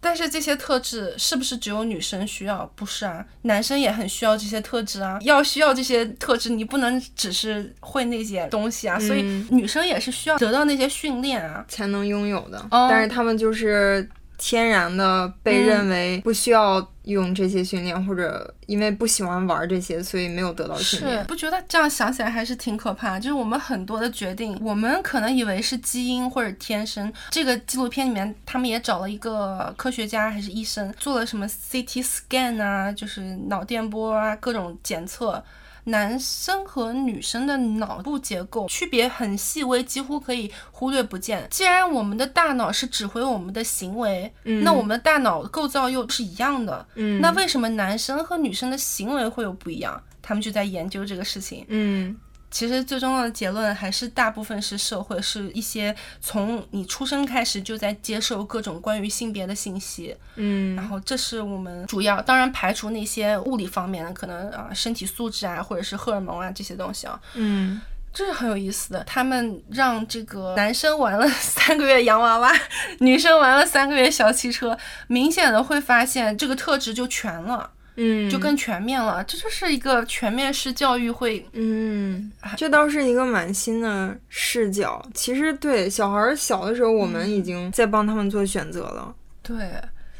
[0.07, 2.65] 但是这些特质是不是只有女生需要？
[2.75, 5.19] 不是啊，男生也很需要这些特质啊。
[5.21, 8.97] 要需要这些特质，你不能只是会那些东西啊。
[8.97, 11.65] 所以嗯女生也是需要得到那些训练啊。
[11.67, 21.25] 才能拥有的，哦但是他们就是天然的被认为不需要用这些训练，或者因为不喜欢玩这些，所以没有得到训是练。
[21.25, 23.19] 不觉得这样想起来还是挺可怕？
[23.19, 27.11] 就是我们很多的决定，我们可能以为是基因或者天生。
[27.31, 35.43] 这个纪录片里面，他们也找了一个科学家还是医生，做了什么 CT scan 啊，就是脑电波啊，各种检测。
[35.87, 41.47] 男生和女生的脑部结构区别很细微，几乎可以忽略不见。
[41.49, 50.01] 既然我们的大脑是指挥我们的行为，那我们的大脑构造又是一样的，嗯那为什么男生和女生的行为会有不一样？
[50.21, 51.65] 他们就在研究这个事情。
[51.69, 52.13] 嗯
[52.49, 67.81] 其实最重要的结论还是大部分是社会，是一些从你出生开始就在接受各种关于性别的信息，嗯，然后这是我们主要，当然排除那些物理方面的，可能啊身体素质啊，或者是荷尔蒙啊这些东西啊，嗯，
[68.13, 69.03] 这是很有意思的。
[69.03, 72.51] 他们让这个男生玩了三个月洋娃娃，
[72.99, 74.77] 女生玩了三个月小汽车，
[75.07, 77.71] 明显的会发现这个特质就全了。
[77.97, 81.45] 嗯，就更全面了，这就是一个全面式教育会。
[81.53, 85.03] 嗯，这倒是一个蛮新的视角。
[85.13, 89.13] 其实对小孩小的时候，我们已经在帮他们做选择了。
[89.41, 89.55] 对，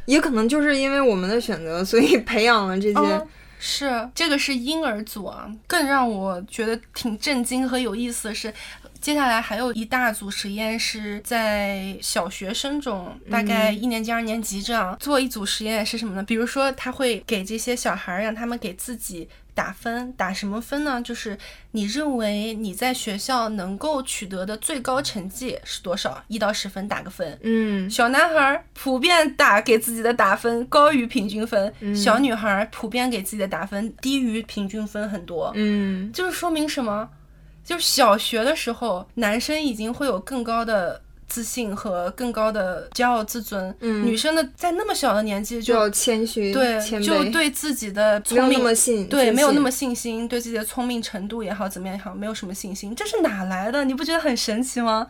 [0.05, 2.99] 也可能就是因为我们的选择，所以培养了这些。
[2.99, 3.27] 哦
[3.59, 5.51] 是，这个是婴儿组啊。
[5.65, 8.53] 更让我觉得挺震惊和有意思的是，
[9.07, 16.21] 接下来还有一大组实验是在小学生中，大概一年级、二年级这样做一组实验是什么呢？
[16.21, 21.01] 比如说，他会给这些小孩让他们给自己打分，打什么分呢？
[21.01, 21.37] 就是
[21.71, 26.21] 你认为你在学校能够取得的最高成绩是多少？
[26.27, 27.39] 一到十分打个分。
[27.43, 35.53] 嗯小男孩普遍打给自己的打分高于平均分，小女孩普遍给自己的打分低于平均分很多。
[35.55, 37.09] 嗯就是说明什么？
[37.67, 53.83] 就是小学的时候，男生已经会有更高的自信和更高的骄傲自尊，嗯女生的在那么小的年纪就就要谦虚，对，就对自己的没有那聪明么信，对，没有那么信心，对自己的聪明程度也好，怎么样也好，没有什么信心，这是哪来的？
[53.83, 55.05] 你不觉得很神奇吗？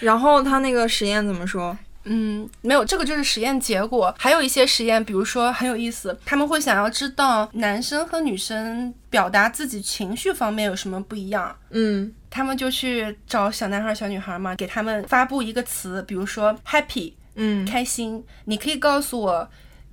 [0.00, 1.78] 然后他那个实验怎么说？
[2.04, 4.14] 嗯，没有，这个就是实验结果。
[4.18, 11.54] 还有一些实验，比如说很有意思，他们会想要知道男生和女生表达自己情绪方面有什么不一样。
[11.70, 19.50] 嗯他们就去找小男孩、小女孩嘛，给他们发布一个词，比如说 happy 嗯开心，你可以告诉我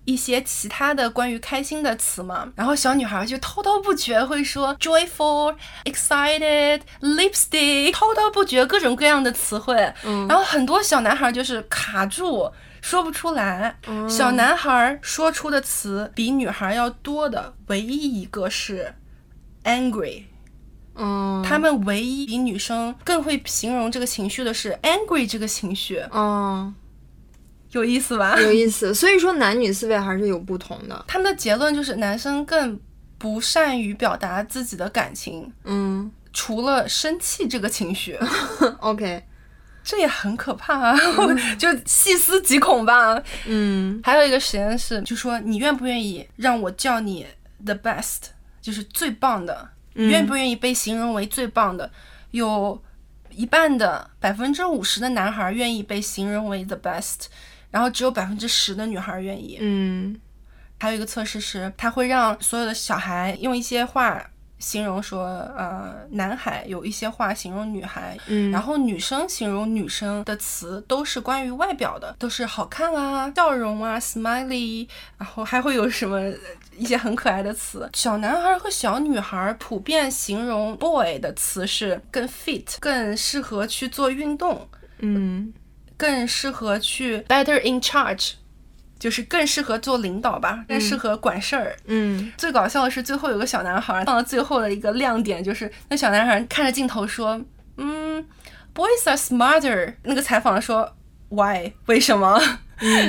[0.08, 2.52] 一些其他的关于开心的词嘛？
[2.56, 9.76] 然后小女孩就滔滔不绝会说 joyful、excited、lipstick，滔滔不绝各种各样的词汇。
[10.04, 12.52] 嗯然后很多小男孩就是卡住。
[12.80, 18.94] 说不出来，嗯小男孩说出的词比女孩要多的唯一一个是
[19.64, 20.24] angry，
[20.96, 26.72] 嗯，他们唯一比女生更会形容这个情绪的是 angry 这个情绪，哦
[27.72, 28.40] 有意思吧？
[28.40, 28.94] 有意思。
[28.94, 31.06] 所以说男女思维还是有不同的。
[31.08, 32.80] 他们的结论就是男生更
[33.18, 38.16] 不善于表达自己的感情，嗯除了生气这个情绪，，
[38.80, 39.24] OK，
[39.84, 40.98] 这也很可怕啊！
[41.58, 43.22] 就细思极恐吧。
[43.48, 47.26] 嗯还有一个实验室，就说你愿不愿意让我叫你
[47.66, 48.20] the best，
[48.62, 51.90] 就是最棒的，你愿不愿意被形容为最棒的？
[52.32, 52.80] 有
[53.32, 57.26] 一半的百分之五十的男孩愿意被形容为 the best，
[57.72, 59.58] 然后只有百分之十的女孩愿意。
[59.62, 60.20] 嗯
[60.80, 64.24] 还有一个测试是，他会让所有的小孩用一些话
[64.60, 65.26] 形容说，
[65.58, 74.88] 呃，男孩有一些话形容女孩，嗯，然后女生形容女生的词都是关于外表的，都是好看啊、笑容啊、smiley，
[75.18, 76.20] 然后还会有什么
[76.78, 77.90] 一些很可爱的词。
[77.94, 84.68] 小男孩和小女孩普遍形容 boy 的词是更 fit，更适合去做运动，
[85.00, 85.52] 嗯
[85.98, 88.34] 更适合去 better in charge。
[89.00, 91.76] 就是更适合做领导吧，更适合管事儿。
[91.86, 97.40] 嗯最搞笑的是，最后有个小男孩放到最后的一个亮点，就是那小男孩看着镜头说
[97.78, 98.26] ：“嗯
[98.74, 100.96] ，boys are smarter。”那个采访说
[101.30, 101.74] ：“Why？
[101.86, 102.42] 为什么？”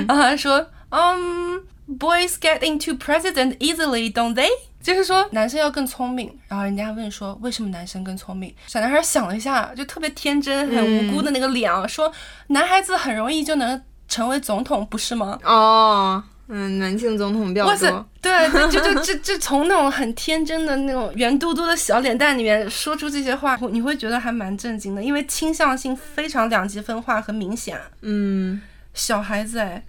[0.07, 1.63] 然后他说：“嗯、
[1.99, 4.51] b o y s get into president easily, don't they？”
[4.89, 6.33] 就是说男生要更聪明。
[6.49, 12.13] 然后人家问说：“为什么男生更聪明？”小男孩想了一下，就特别天真、很无辜的那个脸啊，说
[12.49, 27.79] ：“男孩子很容易就能成为总统，不是吗？”哦，嗯，男性总统比较哇塞多。，对，就就就 就从那种很天真的那种圆嘟嘟的小脸蛋里面说出这些话，你会觉得还蛮震惊的，因为倾向性非常两极分化和明显。
[28.03, 28.61] 嗯
[28.95, 29.85] 小孩子哎，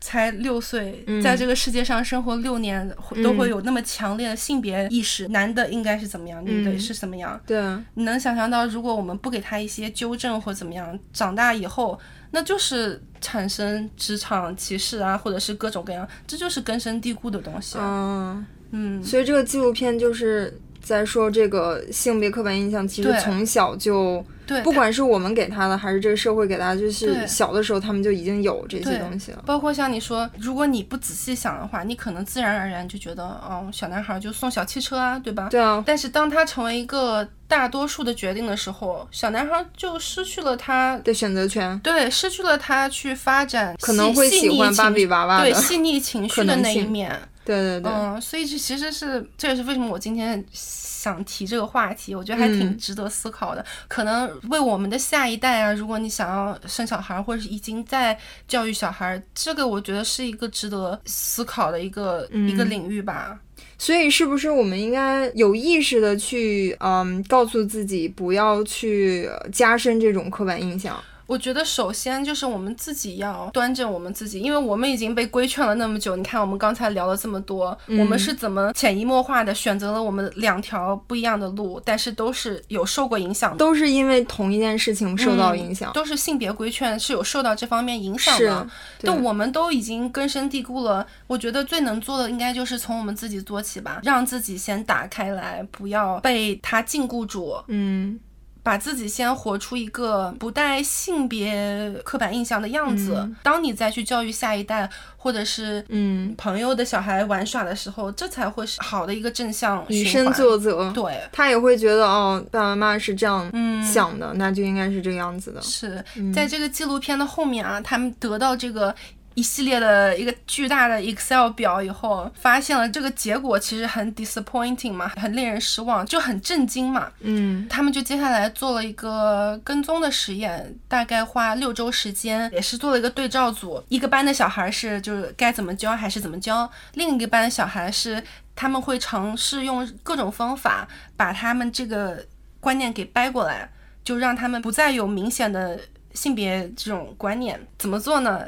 [0.00, 1.20] 才六岁，嗯。
[1.22, 2.90] 在这个世界上生活六年，
[3.22, 6.78] 都会有那么强烈的性别意识，男的应该是怎么样，女的嗯。
[6.78, 7.40] 是怎么样。
[7.46, 11.98] 对啊，你能想象到，如果我们不给他一些纠正或怎么样，长大以后，
[12.30, 18.44] 那就是产生职场歧视啊，或者是各种各样，这就是根深蒂固的东西啊。
[18.72, 23.20] 嗯，嗯，所以这个纪录片就是在说这个性别刻板印象，其实对。
[23.20, 29.42] 从小就对，不管是我们给他的，还是这个社会给他，就是小的时候他们就已经有这些东西了。
[29.46, 35.48] 包括像你说，如果你不仔细想的话，你可能自然而然就觉得，哦，小男孩就送小汽车啊，对吧？
[35.48, 45.54] 对啊，但是当他成为一个大多数的决定的时候，小男孩就失去了他，的选择权对，失去了他去发展可能会喜欢芭比娃娃对。
[45.60, 47.16] 细腻情绪的那一面。
[47.44, 53.64] 对对对，嗯，所以这其实是这也是为什么我今天想提这个话题，我觉得还挺嗯值得思考的。
[53.88, 58.16] 可能为我们的下一代啊，如果你想要生小孩，或者是已经在
[58.46, 63.38] 教育小孩，这个我觉得是一个值得思考的一个、一个嗯领域吧。
[63.78, 71.02] 所以是不是我们应该有意识的去，嗯，告诉自己不要去加深这种刻板印象？
[71.30, 76.16] 我觉得首先就是我们自己要端正我们自己，因为我们已经被规劝了那么久。
[76.16, 83.58] 你看，我们刚才聊了这么多，我们是怎么潜移默化的选择了我们两条不一样的路，但是都是有受过影响的。
[83.58, 85.92] 都是因为同一件事情受到影响。
[85.92, 88.66] 都是性别规劝是有受到这方面影响是的，
[88.98, 91.06] 对但我们都已经根深蒂固了。
[91.28, 98.18] 我觉得最能做的应该就是从我们自己做起吧，让自己先打开来，不要被他禁锢住，嗯
[98.62, 103.14] 把自己先活出一个不带性别刻板印象的样子。
[103.16, 110.30] 嗯当你再去教育下一代，或者是嗯，朋友的小孩玩耍的时候，这才会是好的一个正向以身。
[110.32, 110.90] 作则。
[110.92, 115.60] 对，他也会觉得哦，爸爸妈妈是这样嗯想的，那就应该是这个样子的。
[115.62, 118.94] 是嗯在这个纪录片的后面啊，他们得到这个。
[119.34, 127.10] 一系列的一个巨大的 Excel 表以后，发现了这个结果其实很 disappointing 嘛，很令人失望，就很震惊嘛。
[127.20, 133.82] 嗯他们就接下来做了一个跟踪的实验，大概花六周时间，也是做了一个对照组。
[133.88, 138.22] 一个班的小孩是就是该怎么教还是怎么教，另一个班的小孩是
[138.56, 142.24] 他们会尝试用各种方法把他们这个
[142.58, 143.70] 观念给掰过来，
[144.02, 145.78] 就让他们不再有明显的
[146.12, 147.58] 性别这种观念。
[147.78, 148.44] 怎么做呢？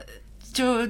[0.52, 0.86] 就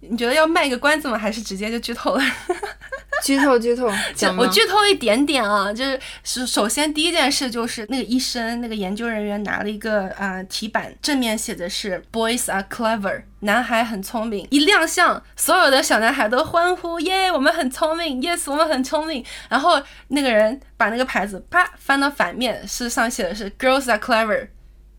[0.00, 1.18] 你觉得要卖个关子吗？
[1.18, 2.22] 还是直接就剧透了？
[3.24, 3.90] 剧透剧透，
[4.36, 14.46] 我剧透一点点啊，就是是首先第一件事就是那个医生那个研究人员拿了一个啊、呃题板，正面写的是 “Boys are clever”，男孩很聪明。
[14.50, 19.24] 一亮相，所有的小男孩都欢呼耶，我们很聪明，yes，我们很聪明。
[19.48, 24.48] 然后那个人把那个牌子啪翻到反面，是上写的是 “Girls are clever”，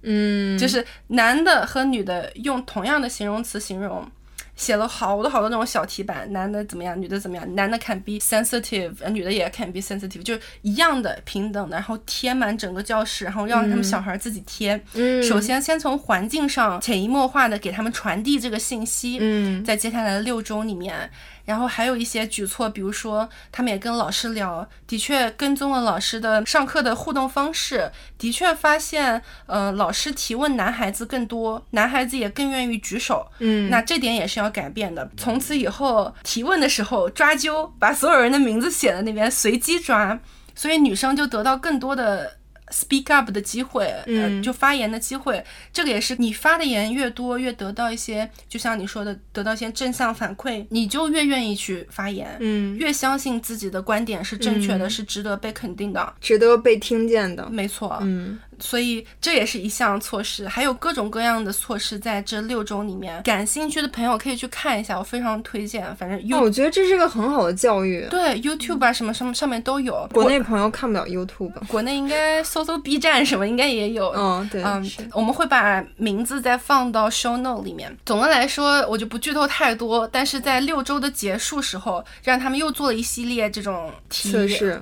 [0.08, 4.10] 嗯，就是男的和女的用同样的形容词形容。
[4.56, 14.82] 写了好多好多那种小题板，男的怎么样，女的怎么样，男的 can be sensitive，呃女的也 can be sensitive，就是一样的平等的，然后贴满整个教室，然后让他们小孩自己贴。
[14.96, 21.08] 嗯首先，先从环境上潜移默化的给他们传递这个信息，嗯在接下来的六周里面，
[21.48, 35.10] 然后还有一些举措，比如说他们也跟老师聊，的确跟踪了老师的上课的互动方式，的确发现，呃，老师提问男孩子更多，男孩子也更愿意举手，嗯那这点也是要改变的。
[35.16, 40.20] 从此以后提问的时候抓阄，把所有人的名字写在那边，随机抓，
[40.54, 42.36] 所以女生就得到更多的。
[42.72, 44.44] Speak up 的机会，呃，嗯。
[44.44, 45.44] 就发言的机会，
[45.74, 54.90] 这个也是你发的言越多，越得到一些，就像你说的，得到一些正向反馈，你就越愿意去发言，嗯，越相信自己的观点是正确的，嗯。
[54.90, 56.14] 是值得被肯定的。
[56.22, 57.50] 值得被听见的。
[57.50, 63.22] 没错，嗯所以这也是一项措施，还有各种各样的措施在这六周里面。
[63.24, 65.96] 感兴趣的朋友可以去看一下，我非常推荐。
[65.96, 68.06] 反正我觉得这是个很好的教育。
[68.10, 71.54] 对 YouTube 啊什么什么上面都有，国内朋友看不了 YouTube。
[71.68, 74.10] 国内应该搜搜 B 站什么应该也有。
[74.16, 77.96] 嗯，对，嗯，我们会把名字再放到 show note 里面。
[78.06, 84.32] 总的来说，我就不剧透太多，但是在六周的结束时候，让他们又做了一系列这种题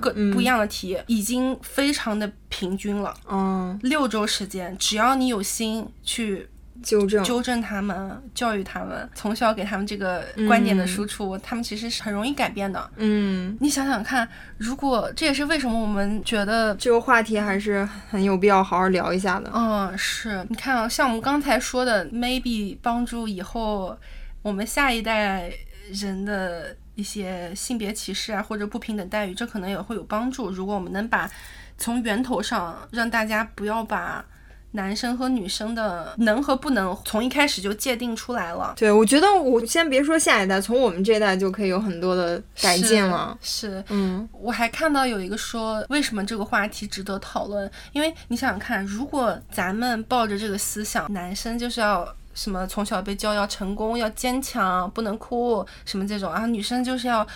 [0.00, 3.14] 各嗯不一样的题，已经非常的平均了。
[3.28, 6.48] 嗯，六周时间，只要你有心去
[6.82, 7.22] 纠正。
[7.22, 12.90] 纠正他们、教育他们，从小给他们这个观点的输出，他们其实是很容易改变的。
[12.96, 14.26] 嗯，你想想看，
[14.56, 19.50] 如果这也是为什么我们觉得这个话题还是很有必要好好聊一下的。
[19.52, 23.94] 嗯，是你看啊，像我们刚才说的，maybe 帮助以后
[24.40, 25.52] 我们下一代
[25.92, 30.50] 人的一些性别歧视啊，或者不平等待遇，这可能也会有帮助。
[30.50, 31.30] 如果我们能把
[31.78, 34.24] 从源头上让大家不要把
[34.72, 38.74] 男生和女生的能和不能从一开始就界定出来了。
[38.76, 43.36] 对，我觉得我先别说下一代，从我们这一代就可以有很多的改进了。
[43.40, 43.70] 是。
[43.70, 47.70] 是嗯我还看到有一个说，为什么这个话题值得讨论？
[47.92, 57.26] 因为你想想看，如果咱们抱着这个思想，男生就是要什么从小被教要成功、要坚强、不能哭什么这种，然后女生就是要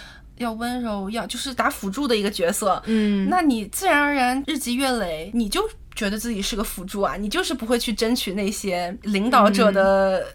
[0.40, 5.62] 要温柔，要就是打辅助的一个角色，嗯，那你自然而然日积月累，你就
[5.94, 10.26] 觉得自己是个辅助啊，你就是不会去争取那些领导者的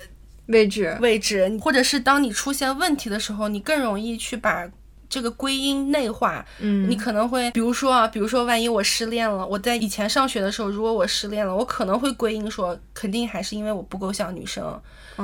[0.47, 4.69] 位置，位置，或者是当你出现问题的时候，你更容易去把
[5.15, 14.77] 这个归因内化，嗯，你可能会，比如说啊，比如说万一我失恋了，我在以前上学的时候，如果我失恋了，我可能会归因说，肯定还是因为我不够像女生，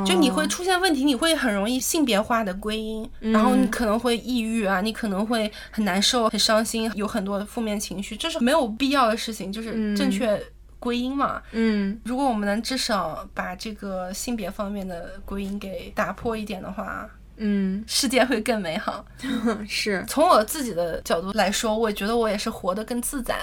[0.06, 10.42] 就你会出现问题，你会很容易性别化的归因，然后你可能会抑郁啊，你可能会很难受、很伤心，有很多负面情绪，这是没有必要的事情，就是正确
[10.80, 11.42] 归因嘛。
[11.52, 12.00] 嗯。
[12.06, 17.10] 如果我们能至少把这个性别方面的归因给打破一点的话，
[17.44, 19.04] 嗯世界会更美好。
[19.68, 23.36] 是从我自己的角度来说，我觉得我也是活得更自在。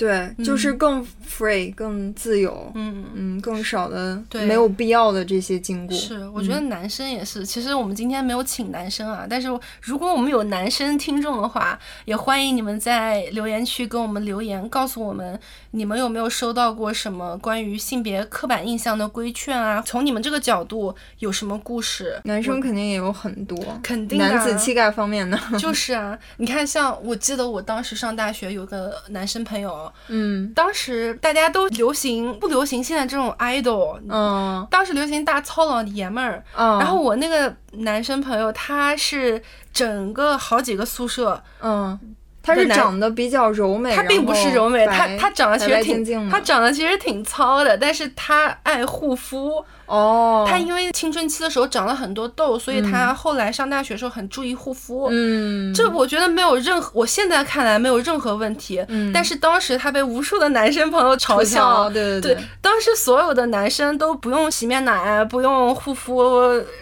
[0.00, 5.94] 对，就是更 free 更自由，嗯，嗯，更少的对没有必要的这些禁锢。
[5.94, 7.44] 是，我觉得男生也是。
[7.44, 9.48] 其实我们今天没有请男生啊，但是
[9.82, 15.38] 如果我们有男生听众的话，也欢迎你们在留言区跟我们留言，告诉我们
[15.72, 19.82] 你们有没有收到过什么关于性别刻板印象的规劝啊？
[19.84, 22.18] 从你们这个角度有什么故事？
[22.24, 30.52] 男生肯定也有很多，肯定啊男子气概方面的，就是啊，你看，像我记得我当时上大学有个男生朋友，嗯。
[30.54, 34.66] 当时大家都流行不流行现在这种 idol，嗯。
[34.70, 41.98] 当时流行大糙老爷们儿，嗯，然后我那个男生朋友他是整个好几个宿舍，嗯，
[42.42, 55.08] 他是长得比较柔美，他并不是柔美，他他长得其实挺他长得其实挺糙的，但是他爱护肤，哦，他因为青春期的时候长了很多痘，所以他后来上大学的时候很注意护肤。
[55.10, 58.84] 嗯，这我觉得没有任何，我现在看来没有任何问题。
[58.88, 66.22] 嗯但是当时他被无数的男生朋友嘲笑槽，，对对对，当时所有的男生都不用洗面奶，不用护肤，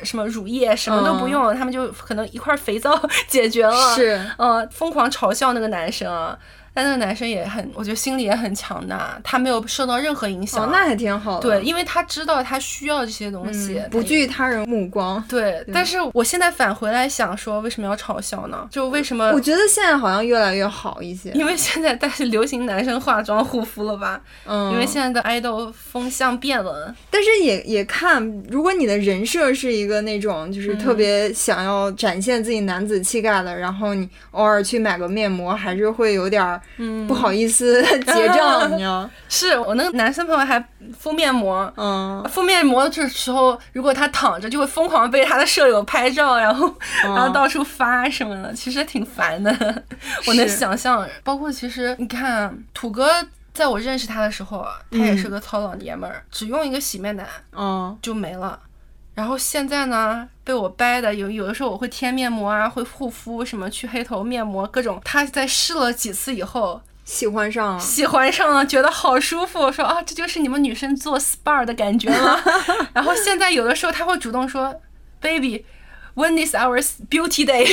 [0.02, 6.36] 什么乳液，什么都不用，他们就可能一块肥皂 解决了。，是，呃，疯狂嘲笑那个男生啊。
[6.78, 10.62] 但那个男生也很，我觉得心理也很强大，他没有受到任何影响。
[10.62, 15.20] 哦，那还挺好的，对，因为他知道他需要这些东西，嗯不惧他人目光。
[15.28, 18.68] 对，但是我现在返回来想说，为什么要嘲笑呢？
[18.70, 19.40] 就为什么我？
[19.40, 24.20] 觉得现在好像越来越好一些，因为现在但是流行男生化妆护肤了吧？
[24.46, 26.94] 嗯，因为现在的爱豆风向变了。
[27.10, 39.08] 但是也也看，如果你的人设是一个那种就是特别想要展现自己男子气概的，然后你偶尔去买个面膜，还是会有点儿不好意思 结账，你知道？
[39.28, 40.62] 是我那个男生朋友还
[40.96, 49.50] 敷面膜，嗯，敷面膜的时候，如果他躺着，就会疯狂被他的舍友拍照，然后、然后到处发什么的，其实挺烦的。
[50.26, 53.08] 我能想象，包括其实你看土哥。
[53.54, 58.56] 在我认识他的时候，他也是个糙老爷们儿，只用一个洗面奶嗯，就没了。
[59.18, 65.02] 然后现在呢，被我掰的有有的时候我会贴面膜啊，会护肤什么去黑头面膜各种。
[65.04, 67.80] 他在试了几次以后，喜欢上了。
[67.80, 69.58] 喜欢上了，觉得好舒服。
[69.58, 72.40] 我说啊，这就是你们女生做 SPA 的感觉吗？
[72.94, 74.80] 然后现在有的时候他会主动说
[75.20, 75.64] ，baby。
[76.18, 77.64] When is our beauty day？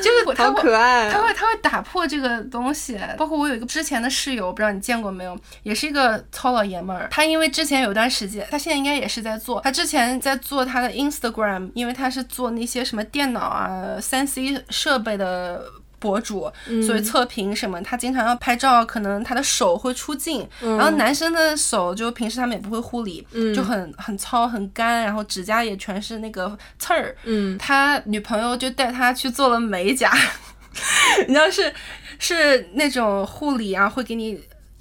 [0.00, 1.12] 就是我他可爱啊！
[1.12, 7.08] 他会他会打破这个东西，包括我有一个之前的室友，不知道你见过没有，也是一个糙老爷们儿。
[7.10, 15.64] 他因为之前有段时间，他现在应该也是在做，他之前在做他的 Instagram，因为他是做那些什么电脑啊、三 C 设备的。
[15.98, 16.50] 博主，
[16.86, 30.12] 所以测评什么，他经常要拍照，可能他的手会出镜，然后男生的手就平时他们也不会护理，就很很糙很干，然后指甲也全是那个刺儿，嗯，他女朋友就带他去做了美甲，
[31.26, 31.72] 你知道是
[32.18, 34.38] 是那种护理啊，会给你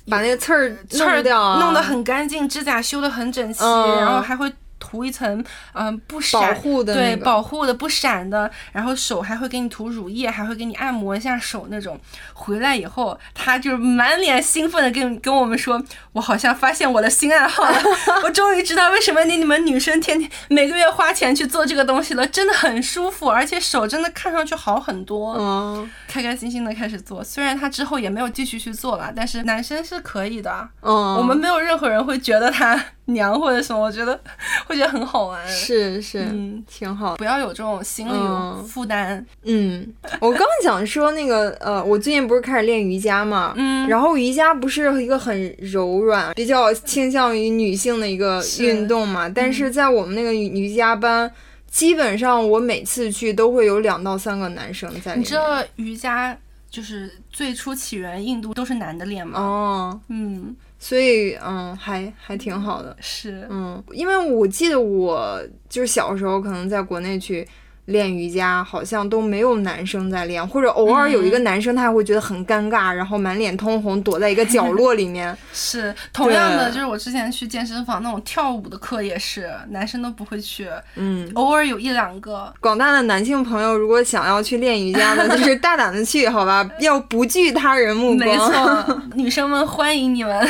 [0.09, 3.97] 把那个刺儿刺掉啊，弄得很干净，指甲修得很整齐，嗯。
[3.99, 11.99] 然后还会涂一层嗯、不闪保护的那对保护的不闪的，然后手还会给你涂乳液，还会给你按摩一下手那种。
[12.33, 15.81] 回来以后，他就是满脸兴奋的跟跟我们说，
[16.13, 17.79] 我好像发现我的新爱好了，
[18.23, 25.35] 我终于知道为什么你你们女生天天每个月花钱去做这个东西了，真的很舒服，而且手真的看上去好很多。
[25.37, 30.69] 嗯开开心心的开始做，虽然他之后也没有继续去做了，但是男生是可以的。
[30.81, 34.19] 嗯，我们没有任何人会觉得他 娘或者什么，我觉得
[34.65, 35.47] 会觉得很好玩。
[35.47, 37.15] 是是嗯挺好。
[37.15, 39.25] 不要有这种心理嗯负担。
[39.43, 39.87] 嗯，
[40.19, 51.31] 我刚想说那个呃，我最近不是开始练瑜伽嘛，嗯然后瑜伽不是一个很柔软、比较倾向于女性的一个运动嘛，但是在我们那个瑜瑜伽班，
[51.69, 55.19] 基本上我每次去都会有两到三个男生在里面。
[55.19, 56.35] 你知道瑜伽
[56.69, 59.39] 就是最初起源印度都是男的练吗？
[59.39, 62.95] 哦，嗯，所以嗯，还还挺好的。
[62.99, 67.47] 是，嗯，因为我记得我就是小时候可能在国内去，
[67.85, 75.35] 练瑜伽，好像都没有男生在练，或者偶尔有一个男生，他还会觉得很尴尬，然后满脸通红，躲在一个角 落里面。
[75.53, 82.51] 是同样的，就是我之前去健身房那种跳舞的课也是，男生都不会去，嗯，偶尔有一两个。
[82.59, 88.19] 广大的男性朋友，如果想要去练瑜伽的，就是大胆的去，好吧， 要不惧他人目光。
[88.19, 90.47] 没错， 女生们欢迎你们，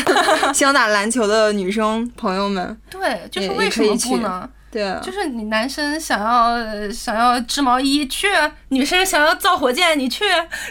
[0.53, 2.77] 想打篮球的女生朋友们。
[2.89, 4.49] 对，就是为什么不呢？
[4.75, 8.27] 对，就是你男生想要想要织毛衣去，
[8.67, 10.25] 女生想要造火箭你去，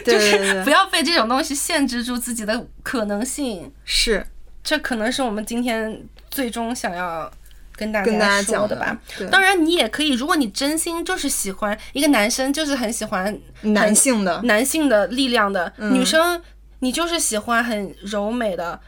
[0.05, 3.73] 就是 不要被这种东西限制住自己的可能性。
[3.83, 4.23] 是，
[4.63, 7.31] 这可能是我们今天最终想要
[7.75, 8.95] 跟大家说的吧。
[9.31, 16.39] 当然，你也可以，如果你真心就是喜欢一个男生，就是很喜欢男性的男性的力量的女生，
[16.81, 18.79] 你就是喜欢很柔美的。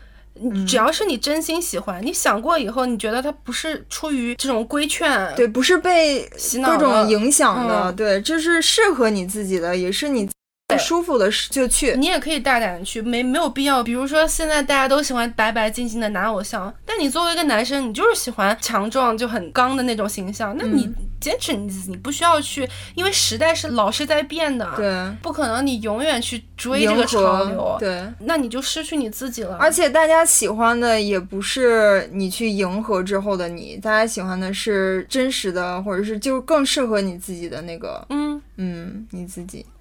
[0.67, 6.29] 只要是你真心喜欢，你想过以后，你觉得他不是出于这种规劝，对，不是被
[6.63, 10.29] 各种影响的，对，这是适合你自己的，也是你
[10.75, 11.93] 舒服的就去。
[11.95, 13.83] 你也可以大胆的去，没没有必要。
[13.83, 20.91] 比如说现在大家都喜欢白白净净的男偶像，但你作为一个男生，你就是喜欢强壮就很刚的那种形象，那你。
[21.19, 29.57] 坚持你自己，你不需要去，因为时代是老是在变的，对，不可能你永远去追这个潮流，对，那你就失去你自己了。
[29.59, 39.76] 而且大家喜欢的也不是你去迎合之后的你，大家喜欢的是真实的，或者是就更适合你自己的那个，嗯嗯，你自己，对，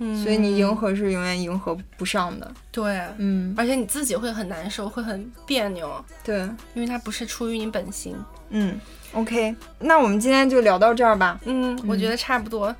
[0.00, 6.40] 嗯，所以你迎合是永远迎合不上的，对，嗯，而且你自己会很难受，会很别扭，对，
[6.74, 8.16] 因为它不是出于你本心，
[8.48, 8.80] 嗯。
[9.12, 11.40] OK，那我们今天就聊到这儿吧。
[11.44, 12.72] 嗯，我觉得差不多。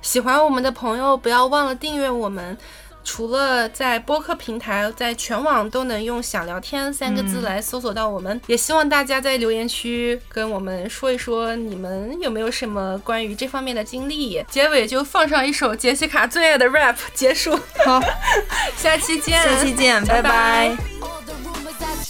[0.00, 2.56] 喜欢我们的朋友，不要忘了订阅我们。
[3.04, 8.40] 除了在播客平台，在全网都能用“想聊天”三个字来搜索到我们。
[8.46, 14.42] 也希望大家在留言区跟我们说一说，你们有没有什么关于这方面的经历。
[14.48, 17.58] 结尾就放上一首杰西卡最爱的 rap，结束。
[17.84, 18.00] 好，
[18.76, 20.76] 下期见，下期见，拜拜。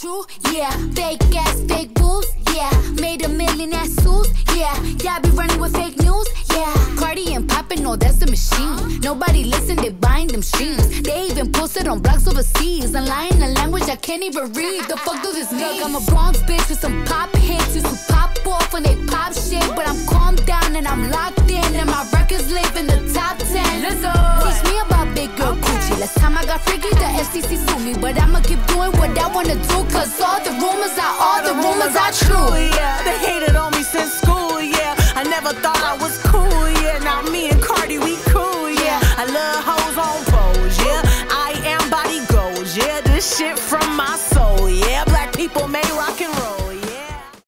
[0.03, 2.73] Yeah, Fake ass, fake boobs, yeah.
[3.01, 4.31] made a million ass suits.
[4.57, 6.27] Yeah, yeah, I be running with fake news.
[6.51, 8.99] Yeah, Cardi and poppin', no, oh, that's the machine.
[9.01, 11.03] Nobody listen, they buying them streams.
[11.03, 12.97] They even posted on blogs overseas.
[12.97, 14.83] I'm lying a language I can't even read.
[14.89, 15.61] The fuck does this mean?
[15.61, 17.77] Look, I'm a Bronx bitch with some pop hits.
[17.77, 21.49] Used to pop off when they pop shit, but I'm calmed down and I'm locked
[21.49, 21.63] in.
[21.77, 23.83] And my records live in the top 10.
[23.83, 24.13] Let's go.
[24.43, 26.01] Teach me about big girl coochie.
[26.01, 27.95] Last time I got freaky, the FCC sued me.
[27.95, 31.43] But I'ma keep doing what I wanna do, Cause all the rumors are all, all
[31.43, 32.57] the, the rumors, rumors are true.
[32.57, 34.61] Yeah, they hated on me since school.
[34.61, 36.69] Yeah, I never thought I was cool.
[36.83, 38.71] Yeah, now me and Cardi we cool.
[38.71, 40.79] Yeah, I love hoes on foes.
[40.79, 42.77] Yeah, I am body goals.
[42.77, 44.32] Yeah, this shit from my.